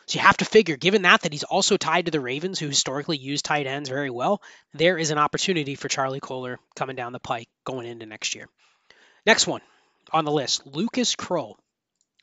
[0.07, 2.69] So you have to figure, given that that he's also tied to the Ravens, who
[2.69, 4.43] historically use tight ends very well,
[4.75, 8.49] there is an opportunity for Charlie Kolar coming down the pike going into next year.
[9.25, 9.61] Next one
[10.13, 11.55] on the list, Lucas Krull.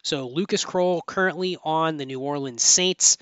[0.04, 3.18] So Lucas Krull currently on the New Orleans Saints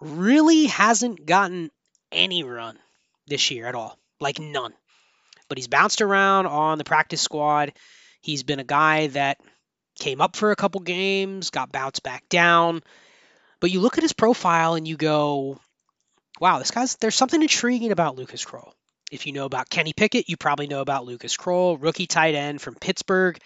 [0.00, 1.70] really hasn't gotten
[2.12, 2.78] any run
[3.26, 4.72] this year at all, like none.
[5.48, 7.72] But he's bounced around on the practice squad.
[8.20, 9.38] He's been a guy that
[9.98, 12.82] came up for a couple games, got bounced back down.
[13.60, 15.58] But you look at his profile and you go,
[16.40, 18.72] wow, this guy's there's something intriguing about Lucas Krull.
[19.10, 22.60] If you know about Kenny Pickett, you probably know about Lucas Krull, rookie tight end
[22.60, 23.38] from Pittsburgh.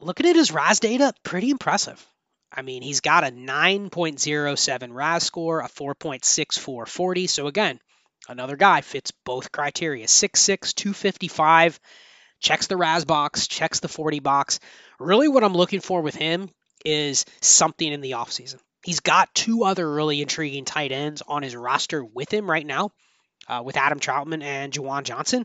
[0.00, 2.04] Looking at his RAS data, pretty impressive.
[2.52, 7.26] I mean, he's got a 9.07 RAS score, a 4.64 40.
[7.26, 7.78] So again,
[8.28, 10.06] another guy fits both criteria.
[10.06, 11.80] 6'6, 255,
[12.40, 14.60] checks the RAS box, checks the 40 box.
[14.98, 16.48] Really what I'm looking for with him
[16.84, 18.60] is something in the offseason.
[18.86, 22.92] He's got two other really intriguing tight ends on his roster with him right now,
[23.48, 25.44] uh, with Adam Trautman and Juwan Johnson.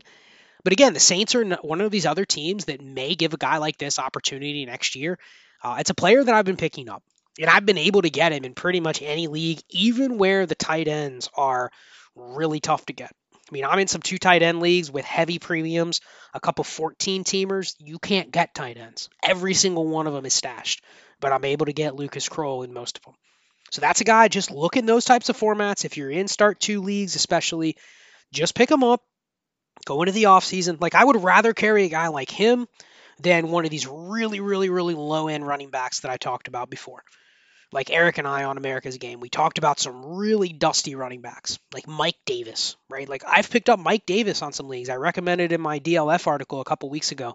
[0.62, 3.56] But again, the Saints are one of these other teams that may give a guy
[3.56, 5.18] like this opportunity next year.
[5.60, 7.02] Uh, it's a player that I've been picking up,
[7.36, 10.54] and I've been able to get him in pretty much any league, even where the
[10.54, 11.72] tight ends are
[12.14, 13.10] really tough to get.
[13.10, 16.00] I mean, I'm in some two tight end leagues with heavy premiums,
[16.32, 17.74] a couple 14 teamers.
[17.80, 19.10] You can't get tight ends.
[19.20, 20.84] Every single one of them is stashed,
[21.18, 23.14] but I'm able to get Lucas Krull in most of them.
[23.72, 25.86] So that's a guy, just look in those types of formats.
[25.86, 27.76] If you're in start two leagues, especially,
[28.30, 29.00] just pick him up,
[29.86, 30.78] go into the offseason.
[30.78, 32.68] Like, I would rather carry a guy like him
[33.18, 36.68] than one of these really, really, really low end running backs that I talked about
[36.68, 37.02] before.
[37.72, 41.58] Like Eric and I on America's Game, we talked about some really dusty running backs,
[41.72, 43.08] like Mike Davis, right?
[43.08, 44.90] Like I've picked up Mike Davis on some leagues.
[44.90, 47.34] I recommended in my DLF article a couple weeks ago.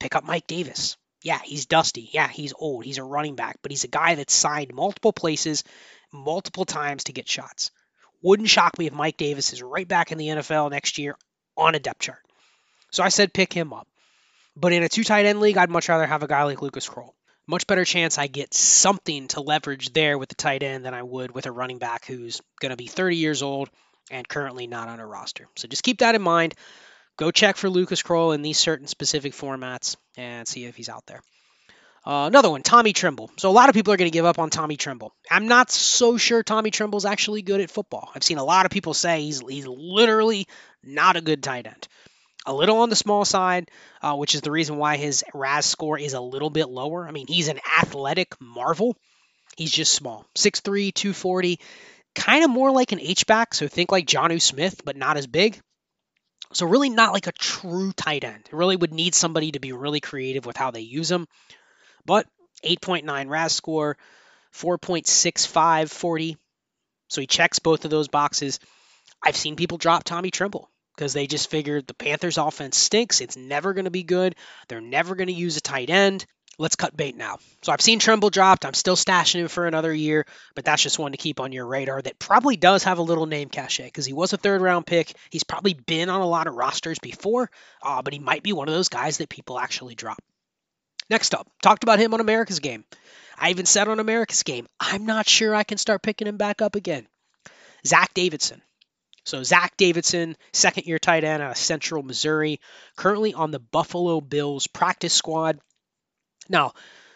[0.00, 0.96] Pick up Mike Davis.
[1.26, 2.08] Yeah, he's dusty.
[2.12, 2.84] Yeah, he's old.
[2.84, 5.64] He's a running back, but he's a guy that's signed multiple places,
[6.12, 7.72] multiple times to get shots.
[8.22, 11.16] Wouldn't shock me if Mike Davis is right back in the NFL next year
[11.56, 12.20] on a depth chart.
[12.92, 13.88] So I said pick him up.
[14.54, 16.88] But in a two tight end league, I'd much rather have a guy like Lucas
[16.88, 17.10] Krull.
[17.48, 21.02] Much better chance I get something to leverage there with the tight end than I
[21.02, 23.68] would with a running back who's going to be 30 years old
[24.12, 25.48] and currently not on a roster.
[25.56, 26.54] So just keep that in mind.
[27.16, 31.06] Go check for Lucas Krull in these certain specific formats and see if he's out
[31.06, 31.22] there.
[32.06, 33.30] Uh, another one, Tommy Tremble.
[33.36, 35.12] So a lot of people are going to give up on Tommy Tremble.
[35.28, 38.10] I'm not so sure Tommy Tremble's actually good at football.
[38.14, 40.46] I've seen a lot of people say he's he's literally
[40.84, 41.88] not a good tight end
[42.46, 45.98] a little on the small side, uh, which is the reason why his RAS score
[45.98, 47.06] is a little bit lower.
[47.06, 48.96] I mean, he's an athletic marvel.
[49.56, 51.58] He's just small 6'3, 240,
[52.14, 53.54] kind of more like an H-back.
[53.54, 55.60] So think like Jonnu Smith, but not as big.
[56.56, 58.44] So really not like a true tight end.
[58.46, 61.28] It really would need somebody to be really creative with how they use him.
[62.06, 62.26] But
[62.64, 63.98] 8.9 RAS score,
[64.54, 66.38] 4.65 40.
[67.08, 68.58] So he checks both of those boxes.
[69.22, 73.20] I've seen people drop Tommy Tremble because they just figured the Panthers offense stinks.
[73.20, 74.34] It's never going to be good.
[74.68, 76.24] They're never going to use a tight end.
[76.58, 77.38] Let's cut bait now.
[77.62, 78.64] So I've seen Tremble dropped.
[78.64, 81.66] I'm still stashing him for another year, but that's just one to keep on your
[81.66, 84.86] radar that probably does have a little name cachet because he was a third round
[84.86, 85.14] pick.
[85.30, 87.50] He's probably been on a lot of rosters before,
[87.82, 90.22] uh, but he might be one of those guys that people actually drop.
[91.08, 92.84] Next up, talked about him on America's Game.
[93.38, 96.62] I even said on America's Game, I'm not sure I can start picking him back
[96.62, 97.06] up again.
[97.86, 98.62] Zach Davidson.
[99.24, 102.60] So Zach Davidson, second year tight end out of Central Missouri,
[102.96, 105.60] currently on the Buffalo Bills practice squad.
[106.48, 106.72] Now,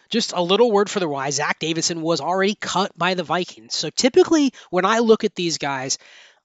[0.09, 3.75] just a little word for the why Zach Davidson was already cut by the Vikings.
[3.75, 5.97] So typically, when I look at these guys,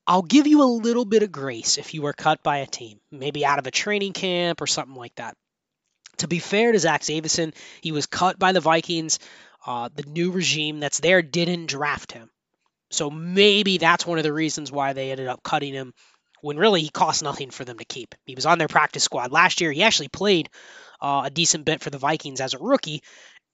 [0.07, 3.01] I'll give you a little bit of grace if you were cut by a team,
[3.11, 5.37] maybe out of a training camp or something like that.
[6.19, 9.19] To be fair to Zach Davidson, he was cut by the Vikings.
[9.67, 12.31] Uh, the new regime that's there didn't draft him.
[12.91, 15.93] So maybe that's one of the reasons why they ended up cutting him
[16.41, 18.15] when really he cost nothing for them to keep.
[18.25, 19.73] He was on their practice squad last year.
[19.73, 20.49] He actually played
[21.01, 23.03] uh, a decent bit for the Vikings as a rookie,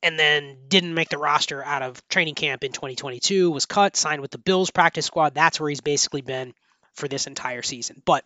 [0.03, 3.51] and then didn't make the roster out of training camp in 2022.
[3.51, 5.35] Was cut, signed with the Bills practice squad.
[5.35, 6.55] That's where he's basically been
[6.95, 8.03] for this entire season.
[8.05, 8.25] But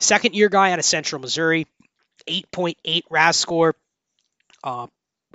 [0.00, 1.66] second year guy out of Central Missouri,
[2.28, 3.74] 8.8 RAS score.
[4.62, 4.86] Uh,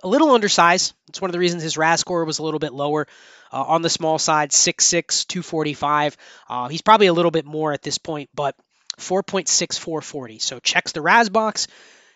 [0.04, 0.94] a little undersized.
[1.10, 3.08] It's one of the reasons his RAS score was a little bit lower.
[3.52, 6.18] Uh, on the small side, 6'6, 245.
[6.48, 8.56] Uh, he's probably a little bit more at this point, but
[8.98, 10.42] 4.6440.
[10.42, 11.68] So checks the RAS box,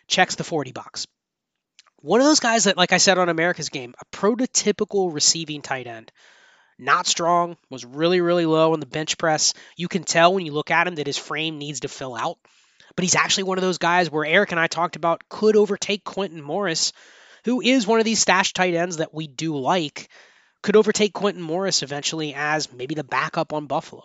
[0.07, 1.07] checks the 40 box.
[2.01, 5.87] One of those guys that, like I said on America's game, a prototypical receiving tight
[5.87, 6.11] end.
[6.77, 9.53] Not strong, was really, really low in the bench press.
[9.77, 12.37] You can tell when you look at him that his frame needs to fill out.
[12.95, 16.03] But he's actually one of those guys where Eric and I talked about could overtake
[16.03, 16.93] Quintin Morris,
[17.45, 20.09] who is one of these stash tight ends that we do like,
[20.61, 24.03] could overtake Quintin Morris eventually as maybe the backup on Buffalo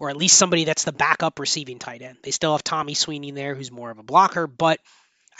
[0.00, 2.16] or at least somebody that's the backup receiving tight end.
[2.22, 4.80] They still have Tommy Sweeney there, who's more of a blocker, but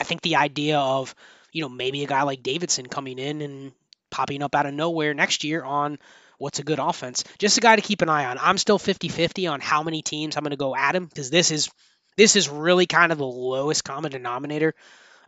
[0.00, 1.14] I think the idea of,
[1.52, 3.72] you know, maybe a guy like Davidson coming in and
[4.10, 5.98] popping up out of nowhere next year on
[6.38, 8.38] what's a good offense, just a guy to keep an eye on.
[8.40, 11.50] I'm still 50-50 on how many teams I'm going to go at him because this
[11.50, 11.70] is
[12.16, 14.74] this is really kind of the lowest common denominator.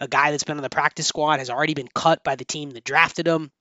[0.01, 2.71] A guy that's been on the practice squad has already been cut by the team
[2.71, 3.53] that drafted him.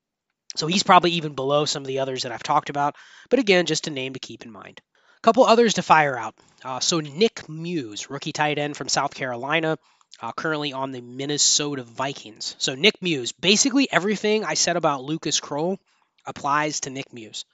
[0.56, 2.95] So he's probably even below some of the others that I've talked about.
[3.30, 4.82] But again, just a name to keep in mind.
[5.17, 6.36] A couple others to fire out.
[6.63, 9.78] Uh, so Nick Muse, rookie tight end from South Carolina,
[10.19, 12.56] uh, currently on the Minnesota Vikings.
[12.60, 15.78] So Nick Muse, basically everything I said about Lucas Krull
[16.26, 17.45] applies to Nick Muse.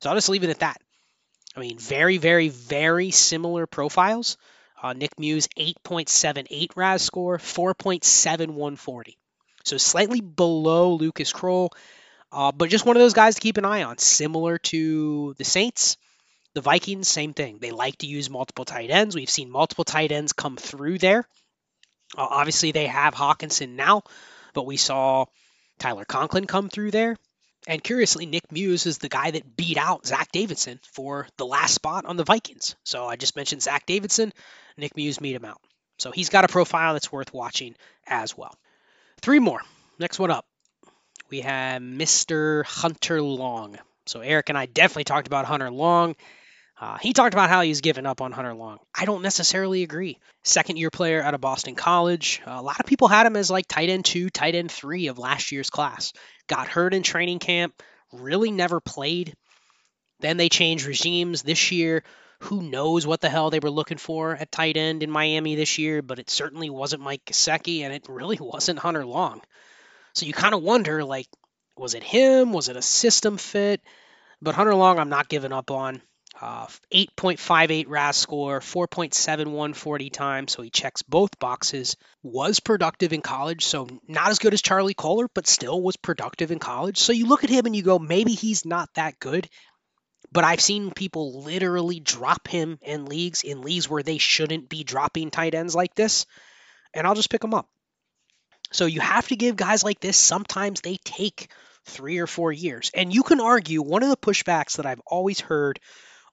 [0.00, 0.80] So I'll just leave it at that.
[1.56, 4.36] I mean, very, very, very similar profiles.
[4.82, 9.16] Uh, Nick Muse, 8.78 RAS score, 4.7140.
[9.64, 11.70] So slightly below Lucas Krull,
[12.32, 13.98] uh, but just one of those guys to keep an eye on.
[13.98, 15.98] Similar to the Saints,
[16.54, 17.58] the Vikings, same thing.
[17.58, 19.14] They like to use multiple tight ends.
[19.14, 21.28] We've seen multiple tight ends come through there.
[22.16, 24.02] Uh, obviously, they have Hockenson now,
[24.54, 25.26] but we saw
[25.78, 27.16] Tyler Conklin come through there.
[27.66, 31.74] And curiously, Nick Muse is the guy that beat out Zach Davidson for the last
[31.74, 32.74] spot on the Vikings.
[32.84, 34.32] So I just mentioned Zach Davidson.
[34.76, 35.60] Nick Muse beat him out.
[35.98, 38.54] So he's got a profile that's worth watching as well.
[39.20, 39.60] Three more.
[40.00, 40.44] Next one up.
[41.30, 42.64] We have Mr.
[42.64, 43.78] Hunter Long.
[44.06, 46.16] So Eric and I definitely talked about Hunter Long.
[46.82, 48.80] Uh, he talked about how he's given up on Hunter Long.
[48.92, 50.18] I don't necessarily agree.
[50.42, 52.42] Second year player out of Boston College.
[52.44, 55.16] A lot of people had him as like tight end two, tight end three of
[55.16, 56.12] last year's class.
[56.48, 57.80] Got hurt in training camp,
[58.12, 59.36] really never played.
[60.18, 62.02] Then they changed regimes this year.
[62.40, 65.78] Who knows what the hell they were looking for at tight end in Miami this
[65.78, 69.40] year, but it certainly wasn't Mike Gesicki and it really wasn't Hunter Long.
[70.14, 71.28] So you kind of wonder like,
[71.76, 72.52] was it him?
[72.52, 73.80] Was it a system fit?
[74.40, 76.02] But Hunter Long, I'm not giving up on.
[76.42, 81.96] Uh, 8.58 RAS score, 4.71 40 time, so he checks both boxes.
[82.24, 86.50] Was productive in college, so not as good as Charlie Kolar, but still was productive
[86.50, 86.98] in college.
[86.98, 89.48] So you look at him and you go, maybe he's not that good.
[90.32, 94.82] But I've seen people literally drop him in leagues, in leagues where they shouldn't be
[94.82, 96.26] dropping tight ends like this,
[96.92, 97.68] and I'll just pick them up.
[98.72, 101.52] So you have to give guys like this, sometimes they take
[101.86, 102.90] three or four years.
[102.94, 105.78] And you can argue one of the pushbacks that I've always heard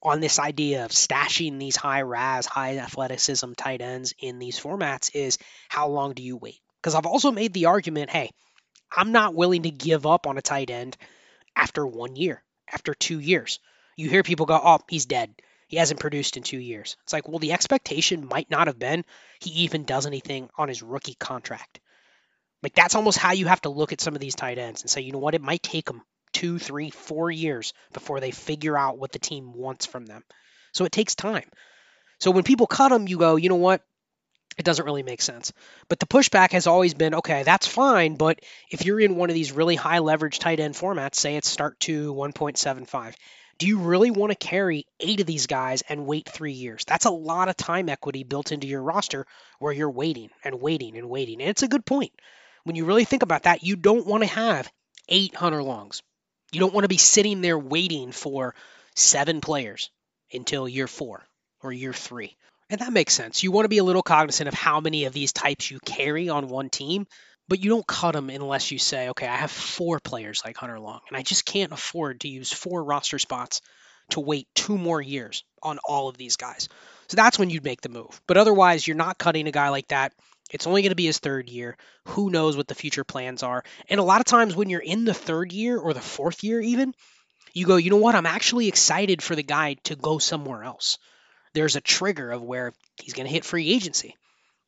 [0.02, 5.12] on this idea of stashing these high RAS, high athleticism tight ends in these formats
[5.14, 6.60] is how long do you wait?
[6.82, 8.32] Because I've also made the argument hey,
[8.96, 10.98] I'm not willing to give up on a tight end
[11.56, 13.60] after one year, after two years.
[13.98, 15.34] You hear people go, oh, he's dead.
[15.68, 16.96] He hasn't produced in two years.
[17.04, 19.06] It's like, well, the expectation might not have been
[19.40, 21.80] he even does anything on his rookie contract.
[22.64, 24.90] Like, that's almost how you have to look at some of these tight ends and
[24.90, 26.02] say, you know what, it might take them
[26.34, 30.24] two, three, four years before they figure out what the team wants from them.
[30.74, 31.50] So it takes time.
[32.20, 33.82] So when people cut them, you go, you know what?
[34.58, 35.54] It doesn't really make sense.
[35.88, 39.34] But the pushback has always been okay, that's fine, but if you're in one of
[39.34, 43.16] these really high leverage tight end formats, say it's start to 1.75,
[43.58, 46.84] do you really want to carry eight of these guys and wait three years?
[46.86, 49.26] That's a lot of time equity built into your roster
[49.60, 51.42] where you're waiting and waiting and waiting.
[51.42, 52.12] And it's a good point.
[52.64, 54.72] When you really think about that, you don't want to have
[55.10, 56.02] eight Hunter Longs.
[56.52, 58.56] You don't want to be sitting there waiting for
[58.96, 59.90] seven players
[60.34, 61.26] until year four
[61.62, 62.36] or year three.
[62.70, 63.44] And that makes sense.
[63.44, 66.30] You want to be a little cognizant of how many of these types you carry
[66.30, 67.08] on one team,
[67.48, 70.80] but you don't cut them unless you say, okay, I have four players like Hunter
[70.80, 73.62] Long, and I just can't afford to use four roster spots
[74.12, 76.70] to wait two more years on all of these guys.
[77.08, 78.22] So that's when you'd make the move.
[78.28, 80.14] But otherwise, you're not cutting a guy like that.
[80.50, 81.78] It's only going to be his third year.
[82.06, 83.64] Who knows what the future plans are?
[83.90, 86.60] And a lot of times when you're in the third year or the fourth year,
[86.62, 86.94] even,
[87.54, 88.16] you go, you know what?
[88.16, 90.98] I'm actually excited for the guy to go somewhere else
[91.54, 94.16] there's a trigger of where he's going to hit free agency.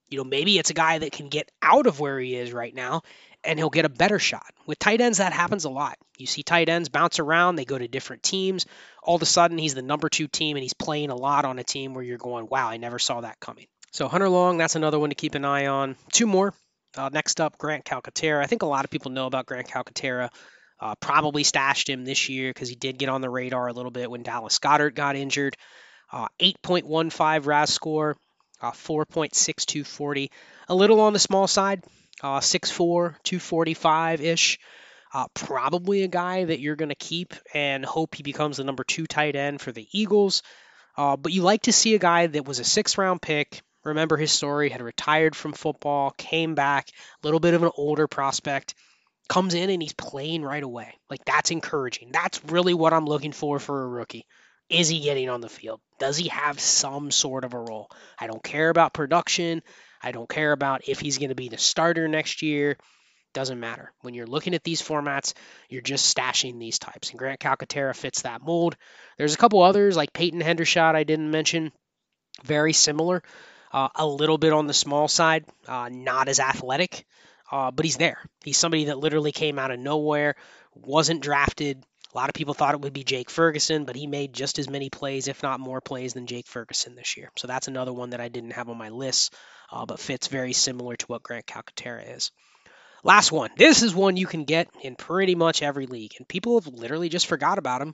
[0.09, 2.73] You know, maybe it's a guy that can get out of where he is right
[2.73, 3.03] now
[3.43, 4.51] and he'll get a better shot.
[4.65, 5.97] With tight ends, that happens a lot.
[6.17, 8.65] You see tight ends bounce around, they go to different teams.
[9.01, 11.59] All of a sudden, he's the number two team and he's playing a lot on
[11.59, 13.67] a team where you're going, wow, I never saw that coming.
[13.91, 15.95] So, Hunter Long, that's another one to keep an eye on.
[16.11, 16.53] Two more.
[16.95, 18.41] Uh, next up, Grant Calcaterra.
[18.41, 20.29] I think a lot of people know about Grant Calcaterra.
[20.79, 23.91] Uh, probably stashed him this year because he did get on the radar a little
[23.91, 25.55] bit when Dallas Goedert got injured.
[26.11, 28.17] Uh, 8.15 RAS score,
[28.61, 30.29] uh, 4.6240.
[30.69, 31.83] A little on the small side,
[32.23, 34.59] uh, 6'4, 245 ish.
[35.13, 38.83] Uh, probably a guy that you're going to keep and hope he becomes the number
[38.83, 40.41] two tight end for the Eagles.
[40.97, 43.61] Uh, but you like to see a guy that was a six round pick.
[43.83, 48.07] Remember his story, had retired from football, came back, a little bit of an older
[48.07, 48.75] prospect,
[49.27, 50.93] comes in and he's playing right away.
[51.09, 52.11] Like that's encouraging.
[52.11, 54.25] That's really what I'm looking for for a rookie.
[54.69, 55.81] Is he getting on the field?
[55.99, 57.89] Does he have some sort of a role?
[58.19, 59.63] I don't care about production.
[60.01, 62.77] I don't care about if he's going to be the starter next year.
[63.33, 63.91] Doesn't matter.
[64.01, 65.33] When you're looking at these formats,
[65.69, 67.09] you're just stashing these types.
[67.09, 68.75] And Grant Calcaterra fits that mold.
[69.17, 71.71] There's a couple others like Peyton Hendershot I didn't mention.
[72.43, 73.23] Very similar.
[73.73, 77.05] Uh, a little bit on the small side, uh, not as athletic,
[77.51, 78.17] uh, but he's there.
[78.43, 80.35] He's somebody that literally came out of nowhere,
[80.75, 84.33] wasn't drafted, a lot of people thought it would be Jake Ferguson, but he made
[84.33, 87.31] just as many plays, if not more plays, than Jake Ferguson this year.
[87.37, 89.33] So that's another one that I didn't have on my list,
[89.71, 92.31] uh, but fits very similar to what Grant Calcaterra is.
[93.03, 93.49] Last one.
[93.55, 97.07] This is one you can get in pretty much every league, and people have literally
[97.07, 97.93] just forgot about him,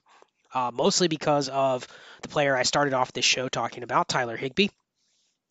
[0.52, 1.88] uh, mostly because of
[2.24, 4.70] the player I started off this show talking about, Tyler Higbee.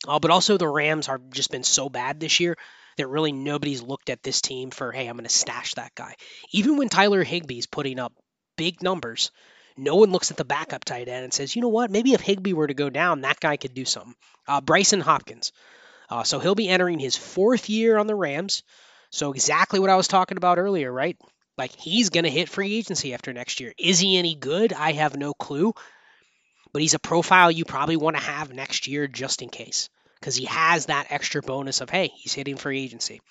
[0.06, 2.56] Uh, but also the Rams have just been so bad this year
[2.96, 6.14] that really nobody's looked at this team for, hey, I'm going to stash that guy.
[6.52, 8.12] Even when Tyler Higbee's putting up
[8.56, 9.30] big numbers,
[9.76, 12.20] no one looks at the backup tight end and says, you know what, maybe if
[12.20, 14.14] Higbee were to go down, that guy could do something.
[14.48, 15.52] Uh, Brycen Hopkins.
[16.09, 18.62] Uh, so he'll be entering his fourth year on the Rams.
[19.11, 21.16] So exactly what I was talking about earlier, right?
[21.59, 23.72] Like he's going to hit free agency after next year.
[23.78, 24.72] Is he any good?
[24.72, 25.74] I have no clue.
[26.77, 29.89] But he's a profile you probably want to have next year just in case
[30.21, 33.23] because he has that extra bonus of, hey, he's hitting free agency.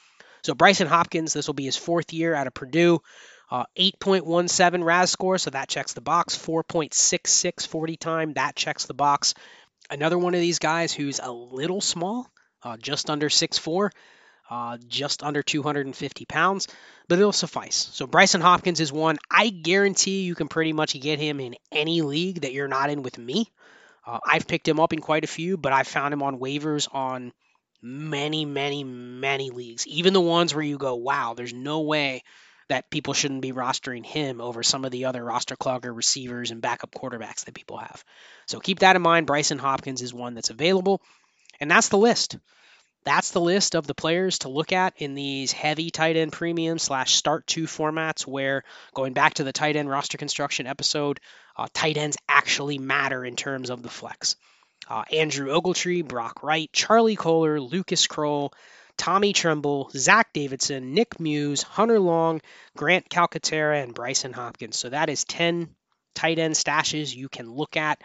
[0.41, 3.03] So Brycen Hopkins, this will be his fourth year out of Purdue.
[3.51, 6.35] Uh, 8.17 RAS score, so that checks the box.
[6.35, 9.35] 4.66 40 time, that checks the box.
[9.91, 12.27] Another one of these guys who's a little small,
[12.63, 13.91] uh, just under 6'4,
[14.49, 16.67] uh, just under 250 pounds,
[17.07, 17.89] but it'll suffice.
[17.93, 19.17] So Brycen Hopkins is one.
[19.29, 23.01] I guarantee you can pretty much get him in any league that you're not in
[23.01, 23.47] with me.
[24.05, 26.87] Uh, I've picked him up in quite a few, but I've found him on waivers
[26.93, 27.33] on
[27.81, 29.87] many, many, many leagues.
[29.87, 32.23] Even the ones where you go, wow, there's no way
[32.67, 36.61] that people shouldn't be rostering him over some of the other roster clogger receivers and
[36.61, 38.03] backup quarterbacks that people have.
[38.47, 39.27] So keep that in mind.
[39.27, 41.01] Brycen Hopkins is one that's available.
[41.59, 42.37] And that's the list.
[43.05, 46.79] That's the list of the players to look at in these heavy tight end premium
[46.79, 48.63] slash start two formats where,
[48.95, 51.19] going back to the tight end roster construction episode,
[51.55, 54.35] uh, tight ends actually matter in terms of the flex.
[54.89, 58.51] Uh, Andrew Ogletree, Brock Wright, Charlie Kolar, Lucas Krull,
[58.97, 62.41] Tommy Tremble, Zach Davidson, Nick Muse, Hunter Long,
[62.75, 64.77] Grant Calcaterra, and Brycen Hopkins.
[64.77, 65.69] So that is 10
[66.15, 68.01] tight end stashes you can look at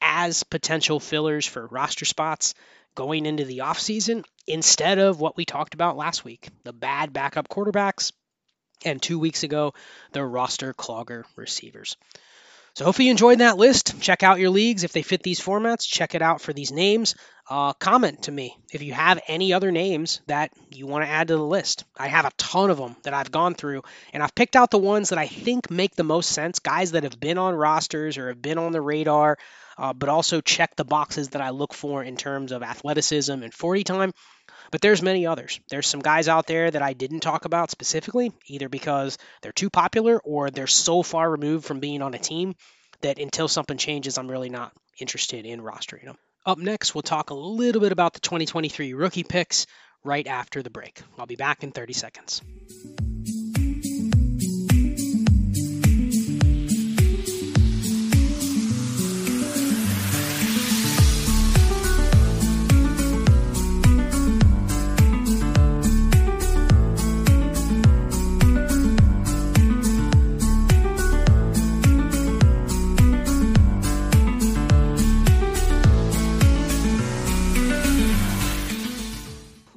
[0.00, 2.54] as potential fillers for roster spots
[2.94, 7.48] going into the offseason instead of what we talked about last week the bad backup
[7.48, 8.12] quarterbacks,
[8.84, 9.74] and two weeks ago,
[10.12, 11.96] the roster clogger receivers.
[12.74, 14.00] So hopefully you enjoyed that list.
[14.00, 15.86] Check out your leagues if they fit these formats.
[15.86, 17.16] Check it out for these names.
[17.48, 21.28] Uh, comment to me if you have any other names that you want to add
[21.28, 21.84] to the list.
[21.98, 23.82] I have a ton of them that I've gone through,
[24.12, 26.60] and I've picked out the ones that I think make the most sense.
[26.60, 29.36] Guys that have been on rosters or have been on the radar,
[29.80, 33.52] uh, but also check the boxes that I look for in terms of athleticism and
[33.52, 34.12] 40 time.
[34.70, 35.58] But there's many others.
[35.70, 39.70] There's some guys out there that I didn't talk about specifically, either because they're too
[39.70, 42.54] popular or they're so far removed from being on a team
[43.00, 46.18] that until something changes, I'm really not interested in rostering them.
[46.44, 49.66] Up next, we'll talk a little bit about the 2023 rookie picks
[50.04, 51.00] right after the break.
[51.18, 52.42] I'll be back in 30 seconds.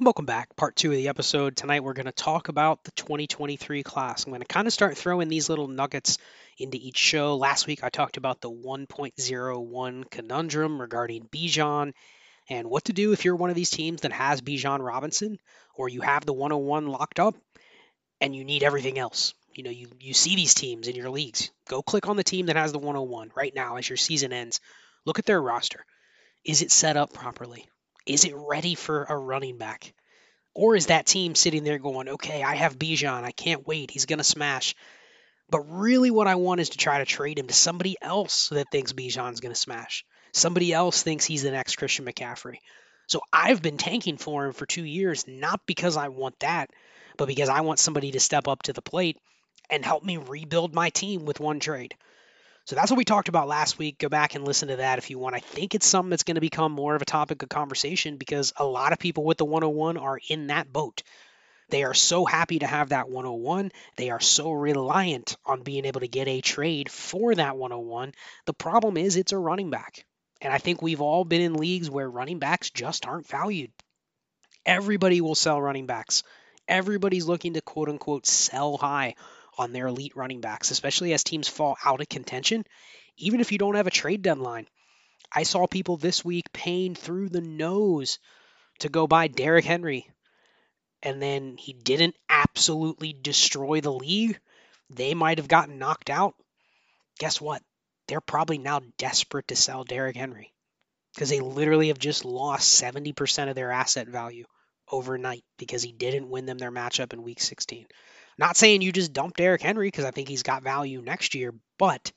[0.04, 0.54] Welcome back.
[0.54, 1.56] Part two of the episode.
[1.56, 4.24] Tonight we're going to talk about the 2023 class.
[4.26, 6.18] I'm going to kind of start throwing these little nuggets
[6.58, 7.36] into each show.
[7.36, 11.94] Last week I talked about the 1.01 conundrum regarding Bijan
[12.50, 15.38] and what to do if you're one of these teams that has Bijan Robinson
[15.74, 17.34] or you have the 101 locked up
[18.20, 19.32] and you need everything else.
[19.54, 21.50] You know, you, you see these teams in your leagues.
[21.66, 24.60] Go click on the team that has the 101 right now as your season ends.
[25.06, 25.86] Look at their roster.
[26.44, 27.66] Is it set up properly?
[28.06, 29.94] Is it ready for a running back?
[30.54, 33.24] Or is that team sitting there going, okay, I have Bijan.
[33.24, 33.90] I can't wait.
[33.90, 34.74] He's going to smash.
[35.50, 38.70] But really, what I want is to try to trade him to somebody else that
[38.70, 40.04] thinks Bijan's going to smash.
[40.32, 42.58] Somebody else thinks he's the next Christian McCaffrey.
[43.06, 46.70] So I've been tanking for him for two years, not because I want that,
[47.16, 49.18] but because I want somebody to step up to the plate
[49.70, 51.94] and help me rebuild my team with one trade.
[52.66, 53.98] So that's what we talked about last week.
[53.98, 55.34] Go back and listen to that if you want.
[55.34, 58.54] I think it's something that's going to become more of a topic of conversation because
[58.56, 61.02] a lot of people with the 101 are in that boat.
[61.68, 63.70] They are so happy to have that 101.
[63.96, 68.12] They are so reliant on being able to get a trade for that 101.
[68.46, 70.06] The problem is it's a running back.
[70.40, 73.72] And I think we've all been in leagues where running backs just aren't valued.
[74.64, 76.22] Everybody will sell running backs.
[76.66, 79.16] Everybody's looking to quote unquote sell high
[79.58, 82.64] on their elite running backs, especially as teams fall out of contention,
[83.16, 84.66] even if you don't have a trade deadline.
[85.32, 88.18] I saw people this week paying through the nose
[88.80, 90.08] to go buy Derrick Henry,
[91.02, 94.38] and then he didn't absolutely destroy the league.
[94.90, 96.34] They might have gotten knocked out.
[97.18, 97.62] Guess what?
[98.06, 100.52] They're probably now desperate to sell Derrick Henry
[101.14, 104.44] because they literally have just lost 70% of their asset value
[104.90, 107.86] overnight because he didn't win them their matchup in week 16.
[108.38, 111.54] Not saying you just dump Derrick Henry because I think he's got value next year,
[111.78, 112.12] but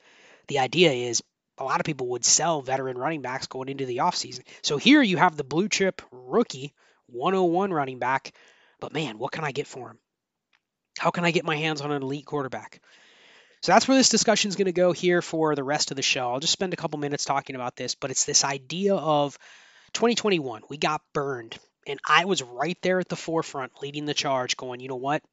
[0.48, 1.22] the idea is
[1.58, 4.42] a lot of people would sell veteran running backs going into the offseason.
[4.62, 6.74] So here you have the blue chip rookie
[7.08, 8.34] 101 running back,
[8.80, 10.00] but man, what can I get for him?
[10.98, 12.82] How can I get my hands on an elite quarterback?
[13.62, 16.04] So that's where this discussion is going to go here for the rest of the
[16.04, 16.32] show.
[16.32, 19.38] I'll just spend a couple minutes talking about this, but it's this idea of
[19.94, 20.62] 2021.
[20.70, 21.58] We got burned,
[21.88, 25.24] and I was right there at the forefront leading the charge, going, you know what?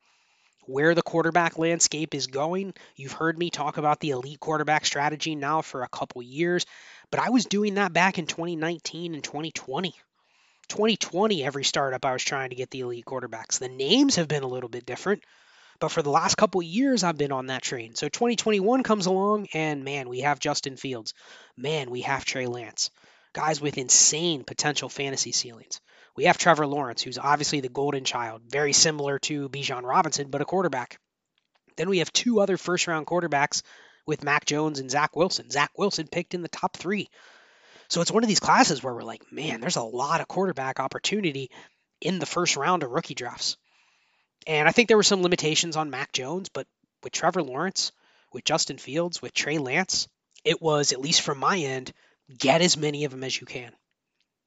[0.67, 2.75] Where the quarterback landscape is going.
[2.97, 6.67] You've heard me talk about the elite quarterback strategy now for a couple years,
[7.11, 9.95] but I was doing that back in 2019 and 2020.
[10.69, 13.59] 2020, every startup I was trying to get the elite quarterbacks.
[13.59, 15.23] The names have been a little bit different,
[15.81, 17.95] but for the last couple years, I've been on that train.
[17.95, 21.15] So 2021 comes along, and man, we have Justin Fields.
[21.57, 22.91] Man, we have Trey Lance.
[23.33, 25.81] Guys with insane potential fantasy ceilings.
[26.17, 30.41] We have Trevor Lawrence, who's obviously the golden child, very similar to Bijan Robinson, but
[30.41, 30.99] a quarterback.
[31.77, 33.63] Then we have two other first round quarterbacks
[34.07, 35.51] with Mac Jones and Zach Wilson.
[35.51, 37.09] Zach Wilson picked in the top three.
[37.89, 40.79] So it's one of these classes where we're like, man, there's a lot of quarterback
[40.79, 41.51] opportunity
[42.01, 43.57] in the first round of rookie drafts.
[44.47, 46.67] And I think there were some limitations on Mac Jones, but
[47.03, 47.93] with Trevor Lawrence,
[48.33, 50.07] with Justin Fields, with Trey Lance,
[50.45, 51.93] it was, at least from my end,
[52.39, 53.73] get as many of them as you can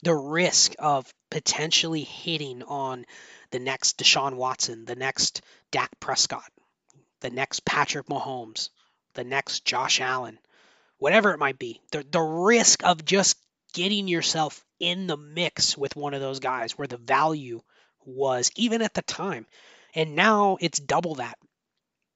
[0.03, 3.05] the risk of potentially hitting on
[3.51, 5.41] the next Deshaun Watson, the next
[5.71, 6.51] Dak Prescott,
[7.21, 8.69] the next Patrick Mahomes,
[9.13, 10.37] the next Josh Allen,
[10.97, 11.81] whatever it might be.
[11.91, 13.37] The, the risk of just
[13.73, 17.61] getting yourself in the mix with one of those guys where the value
[18.05, 19.45] was even at the time.
[19.95, 21.37] And now it's double that.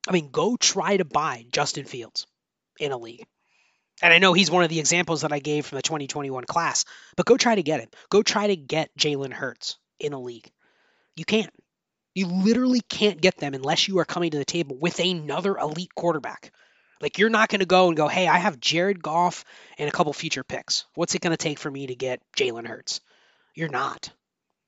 [0.08, 2.28] I mean, go try to buy Justin Fields
[2.80, 3.26] in a league.
[4.02, 6.86] And I know he's one of the examples that I gave from the 2021 class,
[7.16, 7.90] but go try to get him.
[8.10, 10.50] Go try to get Jalen Hurts in a league.
[11.16, 11.52] You can't.
[12.14, 15.96] You literally can't get them unless you are coming to the table with another elite
[15.96, 16.52] quarterback.
[17.02, 19.46] Like you're not going to go and go, hey, I have Jared Goff
[19.78, 20.86] and a couple future picks.
[20.94, 23.02] What's it going to take for me to get Jalen Hurts?
[23.56, 24.12] You're not.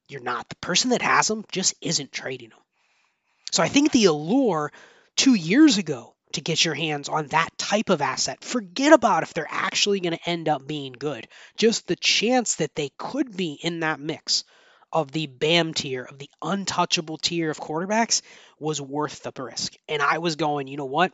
[0.09, 0.49] You're not.
[0.49, 2.59] The person that has them just isn't trading them.
[3.51, 4.71] So I think the allure
[5.15, 8.43] two years ago to get your hands on that type of asset.
[8.43, 11.27] Forget about if they're actually going to end up being good.
[11.57, 14.43] Just the chance that they could be in that mix
[14.91, 18.21] of the BAM tier, of the untouchable tier of quarterbacks,
[18.59, 19.73] was worth the risk.
[19.89, 21.11] And I was going, you know what?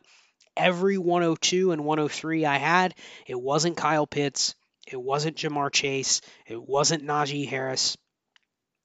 [0.58, 2.94] Every 102 and 103 I had,
[3.26, 4.56] it wasn't Kyle Pitts,
[4.86, 7.96] it wasn't Ja'Marr Chase, it wasn't Najee Harris.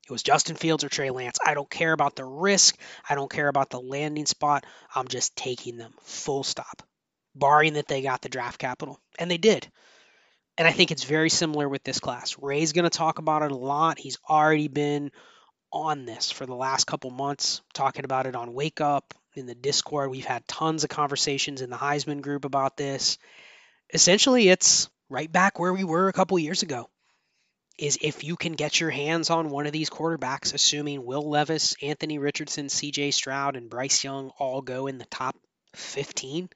[0.05, 1.39] It was Justin Fields or Trey Lance.
[1.45, 2.77] I don't care about the risk.
[3.09, 4.67] I don't care about the landing spot.
[4.95, 6.83] I'm just taking them full stop,
[7.35, 9.01] barring that they got the draft capital.
[9.19, 9.71] And they did.
[10.59, 12.37] And I think it's very similar with this class.
[12.39, 13.99] Ray's going to talk about it a lot.
[13.99, 15.11] He's already been
[15.73, 19.55] on this for the last couple months, talking about it on Wake Up in the
[19.55, 20.11] Discord.
[20.11, 23.19] We've had tons of conversations in the Heisman group about this.
[23.93, 26.89] Essentially, it's right back where we were a couple years ago
[27.77, 31.75] is if you can get your hands on one of these quarterbacks, assuming Will Levis,
[31.83, 35.37] Anthony Richardson, CJ Stroud, and Bryce Young all go in the top
[35.75, 36.49] 15,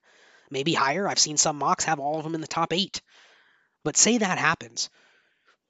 [0.50, 1.08] maybe higher.
[1.08, 3.02] I've seen some mocks have all of them in the top eight.
[3.84, 4.90] But say that happens.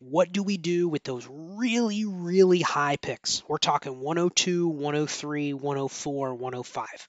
[0.01, 3.43] What do we do with those really, really high picks?
[3.49, 7.09] We're talking 102, 103, 104, 105.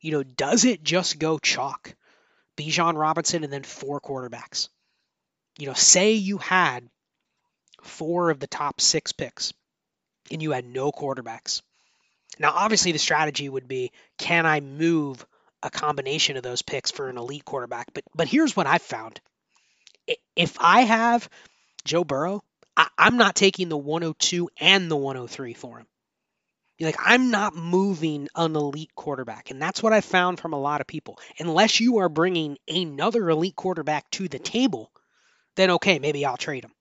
[0.00, 1.94] You know, does it just go chalk?
[2.58, 4.68] Bijan Robinson and then four quarterbacks.
[5.58, 6.88] You know, say you had
[7.82, 9.52] four of the top six picks
[10.30, 11.62] and you had no quarterbacks.
[12.38, 15.24] Now, obviously, the strategy would be can I move
[15.62, 17.92] a combination of those picks for an elite quarterback?
[17.92, 19.20] But but here's what I've found:
[20.34, 21.28] if I have
[21.84, 22.42] Joe Burrow,
[22.76, 25.86] I, am not taking the 102 and the 103 for him.
[26.80, 30.80] Like I'm not moving an elite quarterback, and that's what I found from a lot
[30.80, 31.18] of people.
[31.38, 34.90] Unless you are bringing another elite quarterback to the table,
[35.54, 36.72] then okay, maybe I'll trade him.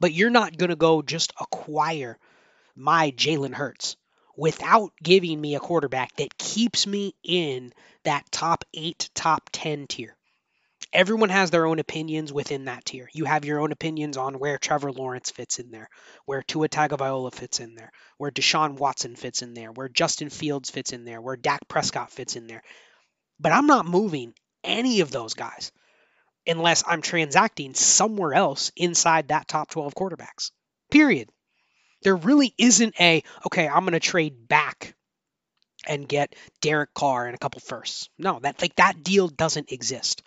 [0.00, 2.18] But you're not going to go just acquire
[2.74, 3.96] my Jalen Hurts
[4.36, 7.72] without giving me a quarterback that keeps me in
[8.04, 10.16] that top eight, top 10 tier.
[10.92, 13.08] Everyone has their own opinions within that tier.
[13.12, 15.88] You have your own opinions on where Trevor Lawrence fits in there,
[16.26, 20.70] where Tua Tagovailoa fits in there, where Deshaun Watson fits in there, where Justin Fields
[20.70, 22.62] fits in there, where Dak Prescott fits in there.
[23.40, 24.32] But I'm not moving
[24.62, 25.72] any of those guys
[26.46, 30.50] unless I'm transacting somewhere else inside that top 12 quarterbacks.
[30.90, 31.28] Period.
[32.02, 34.94] There really isn't a, okay, I'm going to trade back
[35.86, 38.08] and get Derek Carr and a couple firsts.
[38.18, 40.22] No, that like that deal doesn't exist.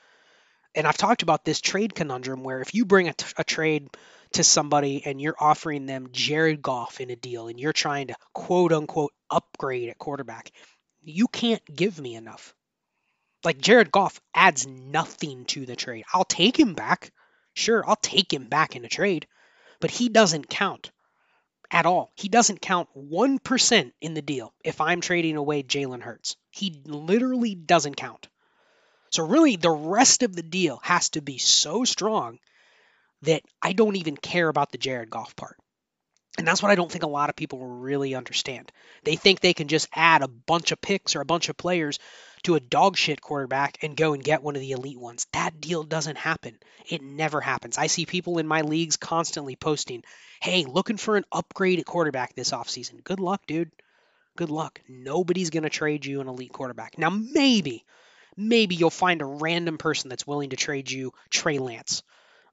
[0.76, 3.90] And I've talked about this trade conundrum where if you bring a, t- a trade
[4.34, 8.16] to somebody and you're offering them Jared Goff in a deal and you're trying to
[8.34, 10.52] quote unquote upgrade at quarterback,
[11.02, 12.54] you can't give me enough.
[13.44, 16.06] Like Jared Goff adds nothing to the trade.
[16.14, 17.12] I'll take him back.
[17.54, 19.28] Sure, I'll take him back in a trade,
[19.80, 20.92] but he doesn't count
[21.72, 22.12] at all.
[22.16, 26.36] He doesn't count 1% in the deal if I'm trading away Jalen Hurts.
[26.52, 28.28] He literally doesn't count.
[29.12, 32.40] So, really, the rest of the deal has to be so strong
[33.24, 35.58] that I don't even care about the Jared Goff part.
[36.40, 38.72] And that's what I don't think a lot of people really understand.
[39.04, 42.00] They think they can just add a bunch of picks or a bunch of players
[42.44, 45.28] to a dog shit quarterback and go and get one of the elite ones.
[45.34, 46.58] That deal doesn't happen.
[46.88, 47.78] It never happens.
[47.78, 50.06] I see people in my leagues constantly posting,
[50.42, 53.04] hey, looking for an upgrade at quarterback this offseason.
[53.04, 53.72] Good luck, dude.
[54.38, 54.80] Good luck.
[54.88, 56.98] Nobody's going to trade you an elite quarterback.
[56.98, 57.84] Now, maybe,
[58.38, 62.02] maybe you'll find a random person that's willing to trade you Trey Lance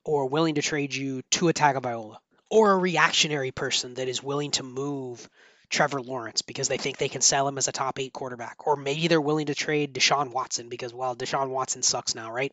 [0.02, 2.16] or willing to trade you Tua Tagovailoa
[2.50, 5.28] or a reactionary person that is willing to move
[5.68, 8.66] Trevor Lawrence because they think they can sell him as a top eight quarterback.
[8.66, 12.52] Or maybe they're willing to trade Deshaun Watson because, well, Deshaun Watson sucks now, right?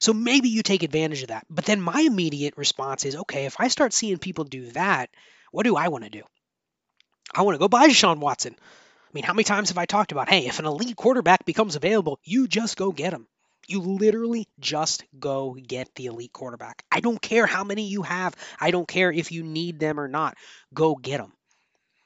[0.00, 1.46] So maybe you take advantage of that.
[1.50, 5.10] But then my immediate response is okay, if I start seeing people do that,
[5.52, 6.22] what do I want to do?
[7.34, 8.54] I want to go buy Deshaun Watson.
[8.58, 11.76] I mean, how many times have I talked about, hey, if an elite quarterback becomes
[11.76, 13.26] available, you just go get him.
[13.68, 16.84] You literally just go get the elite quarterback.
[16.90, 18.34] I don't care how many you have.
[18.60, 20.36] I don't care if you need them or not.
[20.74, 21.32] Go get them.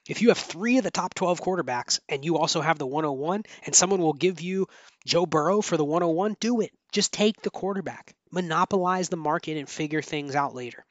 [0.07, 3.45] If you have three of the top 12 quarterbacks and you also have the 101
[3.65, 4.67] and someone will give you
[5.07, 6.73] Joe Burrow for the 101, do it.
[6.93, 10.85] Just take the quarterback, monopolize the market, and figure things out later.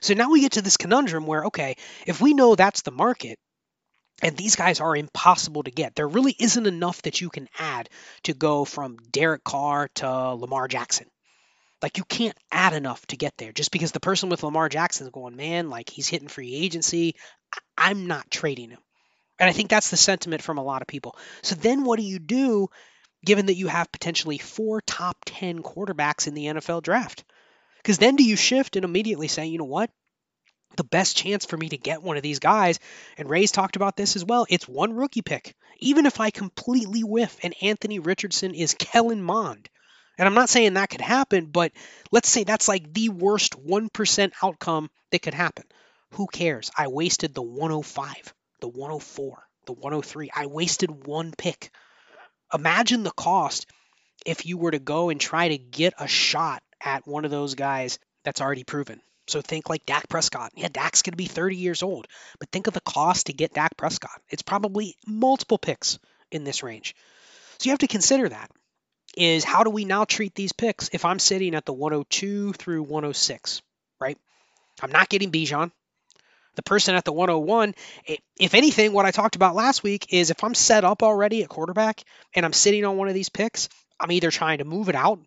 [0.00, 1.76] So now we get to this conundrum where, okay,
[2.06, 3.38] if we know that's the market,
[4.22, 5.94] and these guys are impossible to get.
[5.94, 7.88] There really isn't enough that you can add
[8.24, 11.06] to go from Derek Carr to Lamar Jackson.
[11.82, 13.52] Like you can't add enough to get there.
[13.52, 17.14] Just because the person with Lamar Jackson is going, man, like he's hitting free agency,
[17.76, 18.80] I'm not trading him.
[19.38, 21.16] And I think that's the sentiment from a lot of people.
[21.42, 22.68] So then what do you do
[23.24, 27.24] given that you have potentially four top 10 quarterbacks in the NFL draft?
[27.78, 29.90] Because then do you shift and immediately say, you know what?
[30.76, 32.78] The best chance for me to get one of these guys,
[33.18, 35.54] and Ray's talked about this as well, it's one rookie pick.
[35.78, 39.68] Even if I completely whiff and Anthony Richardson is Kellen Mond.
[40.18, 41.72] And I'm not saying that could happen, but
[42.12, 45.64] let's say that's like the worst 1% outcome that could happen.
[46.12, 46.70] Who cares?
[46.76, 50.30] I wasted the 105, the 104, the 103.
[50.34, 51.70] I wasted one pick.
[52.52, 53.66] Imagine the cost
[54.26, 57.54] if you were to go and try to get a shot at one of those
[57.54, 59.00] guys that's already proven.
[59.30, 60.52] So think like Dak Prescott.
[60.56, 62.08] Yeah, Dak's going to be 30 years old,
[62.38, 64.20] but think of the cost to get Dak Prescott.
[64.28, 65.98] It's probably multiple picks
[66.32, 66.96] in this range.
[67.58, 68.50] So you have to consider that.
[69.16, 72.82] Is how do we now treat these picks if I'm sitting at the 102 through
[72.82, 73.60] 106,
[74.00, 74.16] right?
[74.82, 75.72] I'm not getting Bijan.
[76.54, 77.74] The person at the 101,
[78.38, 81.48] if anything, what I talked about last week is if I'm set up already at
[81.48, 82.02] quarterback
[82.34, 83.68] and I'm sitting on one of these picks,
[83.98, 85.20] I'm either trying to move it out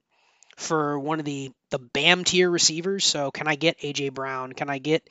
[0.56, 3.06] for one of the the BAM tier receivers.
[3.06, 4.54] So can I get AJ Brown?
[4.54, 5.10] Can I get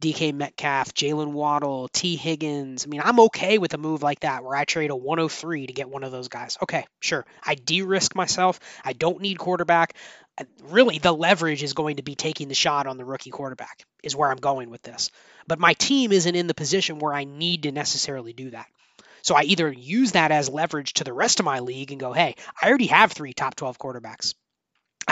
[0.00, 2.84] DK Metcalf, Jalen Waddle, Tee Higgins?
[2.84, 5.72] I mean, I'm okay with a move like that where I trade a 103 to
[5.72, 6.58] get one of those guys.
[6.62, 7.24] Okay, sure.
[7.42, 8.60] I de-risk myself.
[8.84, 9.94] I don't need quarterback.
[10.64, 13.84] Really, the leverage is going to be taking the shot on the rookie quarterback.
[14.02, 15.10] Is where I'm going with this.
[15.46, 18.66] But my team isn't in the position where I need to necessarily do that.
[19.22, 22.12] So I either use that as leverage to the rest of my league and go,
[22.12, 24.34] hey, I already have three top 12 quarterbacks.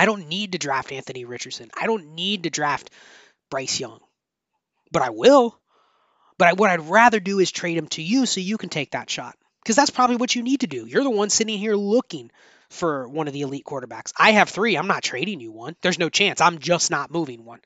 [0.01, 1.71] I don't need to draft Anthony Richardson.
[1.79, 2.89] I don't need to draft
[3.51, 4.01] Bryce Young.
[4.91, 5.61] But I will.
[6.39, 8.93] But I, what I'd rather do is trade him to you so you can take
[8.93, 9.37] that shot.
[9.63, 10.87] Because that's probably what you need to do.
[10.87, 12.31] You're the one sitting here looking
[12.71, 14.15] for one of the elite quarterbacks.
[14.19, 14.77] I have three.
[14.77, 15.77] I'm not trading you one.
[15.83, 16.41] There's no chance.
[16.41, 17.61] I'm just not moving one.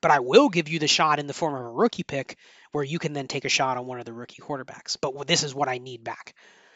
[0.00, 2.36] But I will give you the shot in the form of a rookie pick
[2.72, 4.96] where you can then take a shot on one of the rookie quarterbacks.
[5.00, 6.34] But this is what I need back.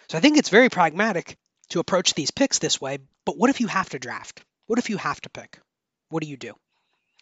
[0.09, 1.37] So I think it's very pragmatic
[1.71, 2.99] to approach these picks this way.
[3.25, 4.45] But what if you have to draft?
[4.71, 5.59] What if you have to pick?
[6.11, 6.55] What do you do?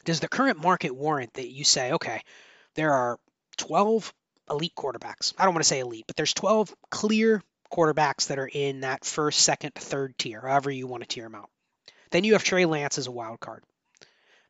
[0.04, 2.20] Does the current market warrant that you say, okay,
[2.74, 3.18] there are
[3.56, 4.12] 12
[4.50, 5.32] elite quarterbacks?
[5.38, 7.42] I don't want to say elite, but there's 12 clear
[7.72, 11.36] quarterbacks that are in that first, second, third tier, however you want to tier them
[11.36, 11.48] out.
[12.10, 13.64] Then you have Trey Lance as a wild card.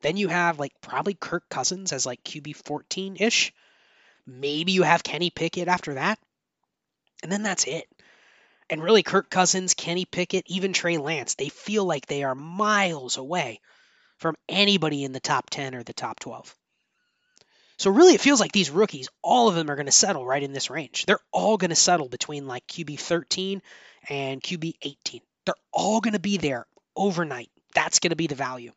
[0.03, 3.53] Then you have like probably Kirk Cousins as like QB 14 ish.
[4.26, 6.18] Maybe you have Kenny Pickett after that.
[7.22, 7.86] And then that's it.
[8.71, 13.16] And really, Kirk Cousins, Kenny Pickett, even Trey Lance, they feel like they are miles
[13.16, 13.61] away
[14.19, 16.55] from anybody in the top 10 or the top 12.
[17.79, 20.43] So really, it feels like these rookies, all of them are going to settle right
[20.43, 21.07] in this range.
[21.07, 23.62] They're all going to settle between like QB 13
[24.09, 25.21] and QB 18.
[25.47, 26.66] They're all going to be there
[26.97, 27.51] overnight.
[27.75, 28.73] That's going to be the value.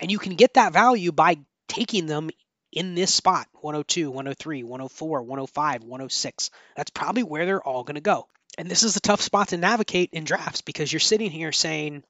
[0.00, 1.38] And you can get that value by
[1.68, 2.30] taking them
[2.72, 6.50] in this spot 102, 103, 104, 105, 106.
[6.76, 8.26] That's probably where they're all going to go.
[8.58, 12.02] And this is a tough spot to navigate in drafts because you're sitting here saying,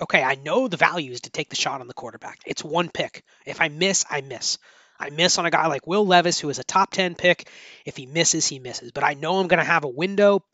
[0.00, 2.40] okay, I know the value is to take the shot on the quarterback.
[2.46, 3.24] It's one pick.
[3.46, 4.58] If I miss, I miss.
[4.98, 7.48] I miss on a guy like Will Levis, who is a top 10 pick.
[7.84, 8.92] If he misses, he misses.
[8.92, 10.44] But I know I'm going to have a window,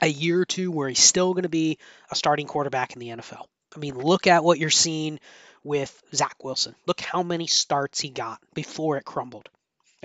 [0.00, 1.78] a year or two, where he's still going to be
[2.10, 3.46] a starting quarterback in the NFL.
[3.74, 5.20] I mean, look at what you're seeing
[5.62, 6.74] with Zach Wilson.
[6.86, 9.48] Look how many starts he got before it crumbled.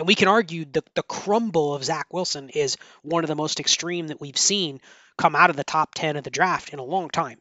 [0.01, 3.59] And we can argue the, the crumble of Zach Wilson is one of the most
[3.59, 4.81] extreme that we've seen
[5.15, 7.37] come out of the top 10 of the draft in a long time.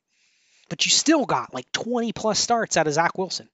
[0.68, 3.48] But you still got like 20 plus starts out of Zach Wilson.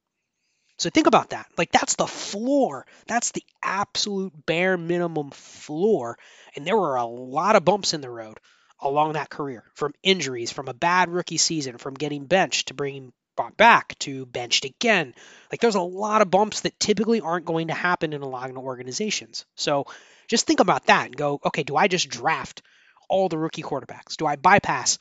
[0.79, 1.47] So think about that.
[1.57, 2.85] Like that's the floor.
[3.07, 6.19] That's the absolute bare minimum floor.
[6.57, 8.41] And there were a lot of bumps in the road
[8.81, 13.13] along that career from injuries, from a bad rookie season, from getting benched to bringing
[13.37, 15.15] brought back to benched again.
[15.53, 18.51] Like there's a lot of bumps that typically aren't going to happen in a lot
[18.51, 19.45] of organizations.
[19.55, 19.87] So
[20.29, 22.63] just think about that and go, okay, do I just draft
[23.09, 24.17] all the rookie quarterbacks?
[24.17, 24.99] Do I bypass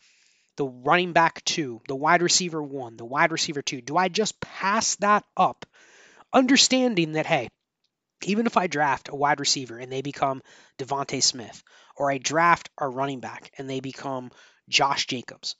[0.57, 3.81] the running back two, the wide receiver one, the wide receiver two?
[3.81, 5.65] Do I just pass that up,
[6.31, 7.49] understanding that, hey,
[8.23, 10.41] even if I draft a wide receiver and they become
[10.77, 11.63] DeVonta Smith,
[11.97, 14.31] or I draft a running back and they become
[14.69, 15.55] Josh Jacobs,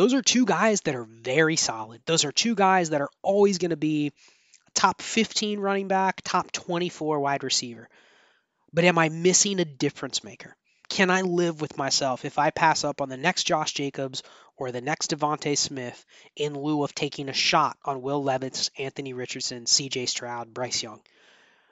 [0.00, 2.00] those are two guys that are very solid.
[2.06, 4.12] Those are two guys that are always going to be
[4.74, 7.86] top 15 running back, top 24 wide receiver.
[8.72, 10.56] But am I missing a difference maker?
[10.88, 14.22] Can I live with myself if I pass up on the next Josh Jacobs
[14.56, 16.02] or the next DeVonta Smith
[16.34, 21.02] in lieu of taking a shot on Will Levis, Anthony Richardson, CJ Stroud, Bryce Young?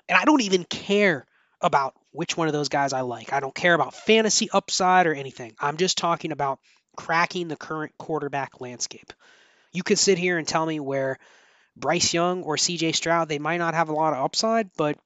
[0.06, 1.24] And I don't even care
[1.62, 3.32] about which one of those guys I like.
[3.32, 5.54] I don't care about fantasy upside or anything.
[5.58, 6.58] I'm just talking about
[6.98, 9.12] cracking the current quarterback landscape.
[9.72, 11.18] You could sit here and tell me where
[11.76, 14.98] Bryce Young or CJ Stroud, they might not have a lot of upside, but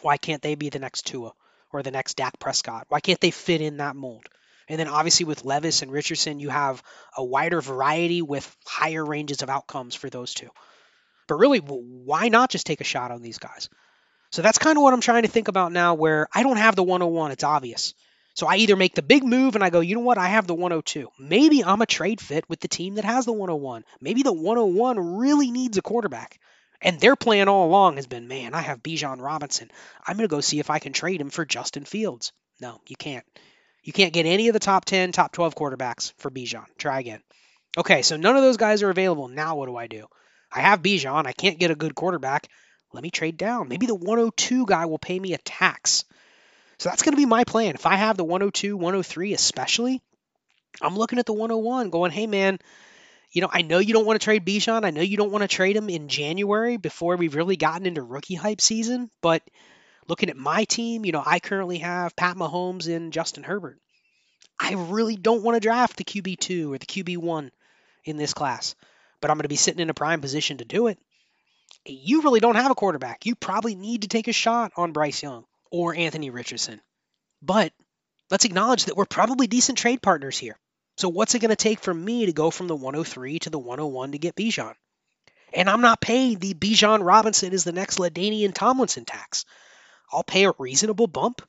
[0.00, 1.32] why can't they be the next Tua
[1.72, 2.86] or the next Dak Prescott?
[2.88, 4.26] Why can't they fit in that mold?
[4.68, 6.82] And then obviously with Levis and Richardson, you have
[7.16, 10.50] a wider variety with higher ranges of outcomes for those two.
[11.28, 13.68] But really, why not just take a shot on these guys?
[14.32, 16.74] So that's kind of what I'm trying to think about now where I don't have
[16.74, 17.30] the 101.
[17.30, 17.94] It's obvious.
[18.34, 20.18] So I either make the big move and I go, you know what?
[20.18, 21.08] I have the 102.
[21.18, 23.84] Maybe I'm a trade fit with the team that has the 101.
[24.00, 26.38] Maybe the 101 really needs a quarterback.
[26.80, 29.70] And their plan all along has been, man, I have Bijan Robinson.
[30.06, 32.32] I'm going to go see if I can trade him for Justin Fields.
[32.60, 33.24] No, you can't.
[33.84, 36.66] You can't get any of the top 10, top 12 quarterbacks for Bijan.
[36.78, 37.20] Try again.
[37.76, 39.28] Okay, so none of those guys are available.
[39.28, 40.06] Now what do I do?
[40.50, 41.26] I have Bijan.
[41.26, 42.48] I can't get a good quarterback.
[42.92, 43.68] Let me trade down.
[43.68, 46.04] Maybe the 102 guy will pay me a tax.
[46.82, 47.76] So that's going to be my plan.
[47.76, 50.02] If I have the 102, 103 especially,
[50.80, 52.58] I'm looking at the 101 going, hey man,
[53.30, 54.84] you know, I know you don't want to trade Bijan.
[54.84, 58.02] I know you don't want to trade him in January before we've really gotten into
[58.02, 59.12] rookie hype season.
[59.20, 59.44] But
[60.08, 63.78] looking at my team, you know, I currently have Pat Mahomes and Justin Herbert.
[64.58, 67.52] I really don't want to draft the QB2 or the QB1
[68.06, 68.74] in this class,
[69.20, 70.98] but I'm going to be sitting in a prime position to do it.
[71.86, 73.24] You really don't have a quarterback.
[73.24, 76.80] You probably need to take a shot on Bryce Young or Anthony Richardson.
[77.40, 77.72] But
[78.30, 80.56] let's acknowledge that we're probably decent trade partners here.
[80.98, 83.58] So what's it going to take for me to go from the 103 to the
[83.58, 84.74] 101 to get Bijan?
[85.54, 89.44] And I'm not paying the Bijan Robinson is the next LaDainian Tomlinson tax.
[90.12, 91.42] I'll pay a reasonable bump.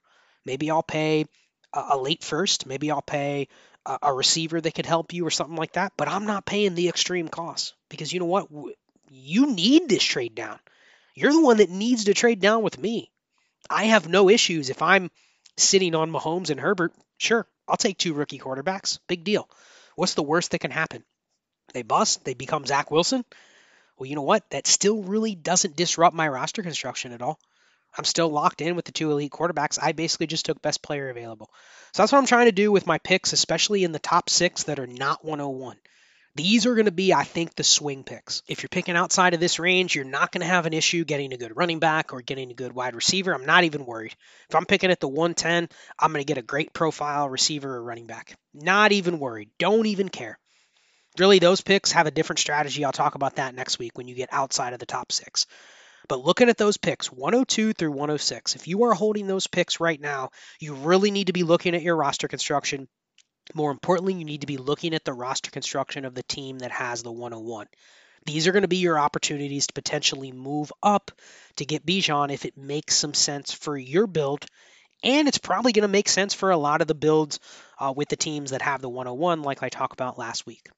[0.46, 1.26] Maybe I'll pay
[1.74, 2.66] a, a late first.
[2.66, 3.50] Maybe I'll pay
[3.86, 5.94] a, a, receiver that could help you or something like that.
[5.98, 8.48] But I'm not paying the extreme costs because you know what?
[9.10, 10.60] You need this trade down.
[11.16, 13.12] You're the one that needs to trade down with me.
[13.70, 15.10] I have no issues if I'm
[15.58, 16.94] sitting on Mahomes and Herbert.
[17.18, 19.00] Sure, I'll take two rookie quarterbacks.
[19.08, 19.50] Big deal.
[19.96, 21.04] What's the worst that can happen?
[21.74, 23.24] They bust, they become Zach Wilson.
[23.98, 24.50] Well, you know what?
[24.50, 27.40] That still really doesn't disrupt my roster construction at all.
[27.96, 29.78] I'm still locked in with the two elite quarterbacks.
[29.82, 31.50] I basically just took best player available.
[31.94, 34.64] So that's what I'm trying to do with my picks, especially in the top six
[34.64, 35.78] that are not 101.
[36.36, 38.42] These are going to be, I think, the swing picks.
[38.48, 41.32] If you're picking outside of this range, you're not going to have an issue getting
[41.32, 43.34] a good running back or getting a good wide receiver.
[43.34, 44.16] I'm not even worried.
[44.50, 45.70] If I'm picking at the 110,
[46.00, 48.36] I'm going to get a great profile receiver or running back.
[48.52, 49.52] Not even worried.
[49.60, 50.40] Don't even care.
[51.20, 52.84] Really, those picks have a different strategy.
[52.84, 55.46] I'll talk about that next week when you get outside of the top six.
[56.10, 60.02] But looking at those picks, 102 through 106, if you are holding those picks right
[60.02, 62.88] now, you really need to be looking at your roster construction
[63.54, 66.72] more importantly, you need to be looking at the roster construction of the team that
[66.72, 67.68] has the 101.
[68.26, 71.12] These are going to be your opportunities to potentially move up
[71.58, 74.46] to get Bijan if it makes some sense for your build.
[75.04, 77.42] And it's probably going to make sense for a lot of the builds
[77.78, 80.70] uh, with the teams that have the 101, like I talked about last week.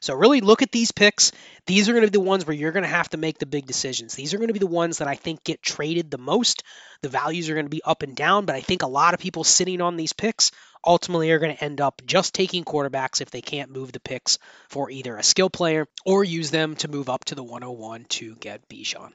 [0.00, 1.32] So really look at these picks.
[1.66, 3.46] These are going to be the ones where you're going to have to make the
[3.46, 4.14] big decisions.
[4.14, 6.62] These are going to be the ones that I think get traded the most.
[7.00, 9.20] The values are going to be up and down, but I think a lot of
[9.20, 10.50] people sitting on these picks
[10.86, 14.38] ultimately are going to end up just taking quarterbacks if they can't move the picks
[14.68, 18.34] for either a skill player or use them to move up to the 101 to
[18.36, 19.12] get Bijan.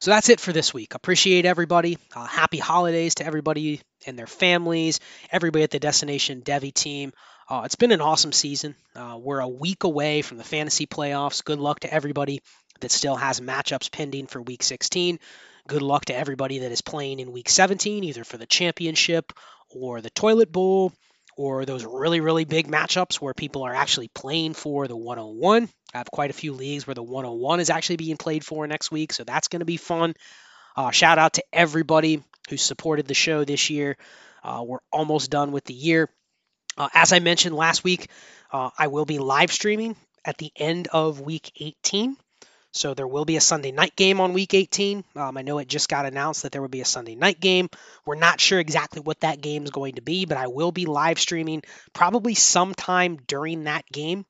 [0.00, 0.94] So that's it for this week.
[0.94, 1.96] Appreciate everybody.
[2.14, 4.98] Uh, happy holidays to everybody and their families,
[5.30, 7.12] everybody at the Destination Devy team.
[7.48, 8.74] Uh, it's been an awesome season.
[8.96, 11.44] Uh, we're a week away from the fantasy playoffs.
[11.44, 12.42] Good luck to everybody
[12.80, 15.20] that still has matchups pending for week 16.
[15.68, 19.32] Good luck to everybody that is playing in week 17, either for the championship
[19.74, 20.92] or the toilet bowl
[21.36, 25.68] or those really, really big matchups where people are actually playing for the 101.
[25.94, 28.90] I have quite a few leagues where the 101 is actually being played for next
[28.90, 30.14] week, so that's going to be fun.
[30.76, 33.96] Uh, shout out to everybody who supported the show this year.
[34.42, 36.08] Uh, we're almost done with the year.
[36.76, 38.08] Uh, as I mentioned last week,
[38.52, 42.16] uh, I will be live streaming at the end of week 18.
[42.72, 45.04] So there will be a Sunday night game on week 18.
[45.14, 47.68] Um, I know it just got announced that there will be a Sunday night game.
[48.06, 50.86] We're not sure exactly what that game is going to be, but I will be
[50.86, 51.62] live streaming
[51.92, 54.24] probably sometime during that game.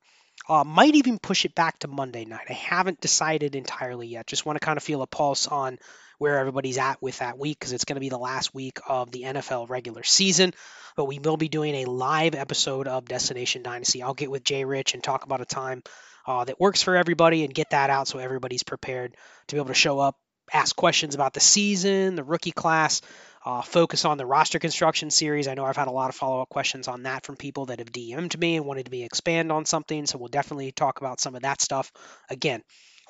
[0.48, 2.46] Uh, might even push it back to Monday night.
[2.48, 4.26] I haven't decided entirely yet.
[4.26, 5.78] Just want to kind of feel a pulse on
[6.18, 9.10] where everybody's at with that week because it's going to be the last week of
[9.10, 10.52] the NFL regular season
[10.96, 14.02] but we will be doing a live episode of Destination Dynasty.
[14.02, 15.82] I'll get with Jay Rich and talk about a time
[16.26, 19.16] uh, that works for everybody and get that out so everybody's prepared
[19.48, 20.16] to be able to show up,
[20.52, 23.00] ask questions about the season, the rookie class,
[23.44, 25.48] uh, focus on the roster construction series.
[25.48, 27.78] I know I've had a lot of follow up questions on that from people that
[27.78, 30.06] have DM'd me and wanted me expand on something.
[30.06, 31.92] So we'll definitely talk about some of that stuff.
[32.30, 32.62] Again,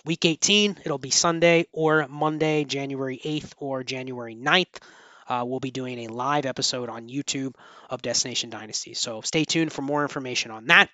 [0.04, 4.80] week 18, it'll be Sunday or Monday, January 8th or January 9th
[5.32, 7.54] uh, we'll be doing a live episode on YouTube
[7.88, 8.94] of Destination Dynasty.
[8.94, 10.88] So stay tuned for more information on that.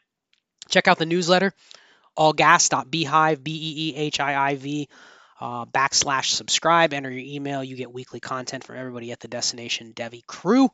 [0.68, 1.52] Check out the newsletter,
[2.16, 4.88] allgas.beehiiv, B-E-E-H-I-I-V,
[5.40, 6.92] uh, backslash subscribe.
[6.92, 7.62] Enter your email.
[7.62, 10.70] You get weekly content from everybody at the Destination Devy crew.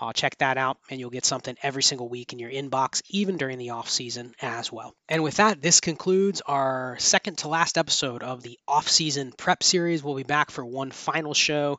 [0.00, 3.36] Uh, check that out, and you'll get something every single week in your inbox, even
[3.36, 4.94] during the off season as well.
[5.10, 9.62] And with that, this concludes our second to last episode of the off season prep
[9.62, 10.02] series.
[10.02, 11.78] We'll be back for one final show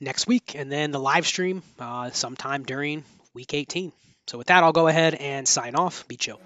[0.00, 3.92] next week, and then the live stream uh, sometime during week 18.
[4.26, 6.08] So with that, I'll go ahead and sign off.
[6.08, 6.40] Be chill.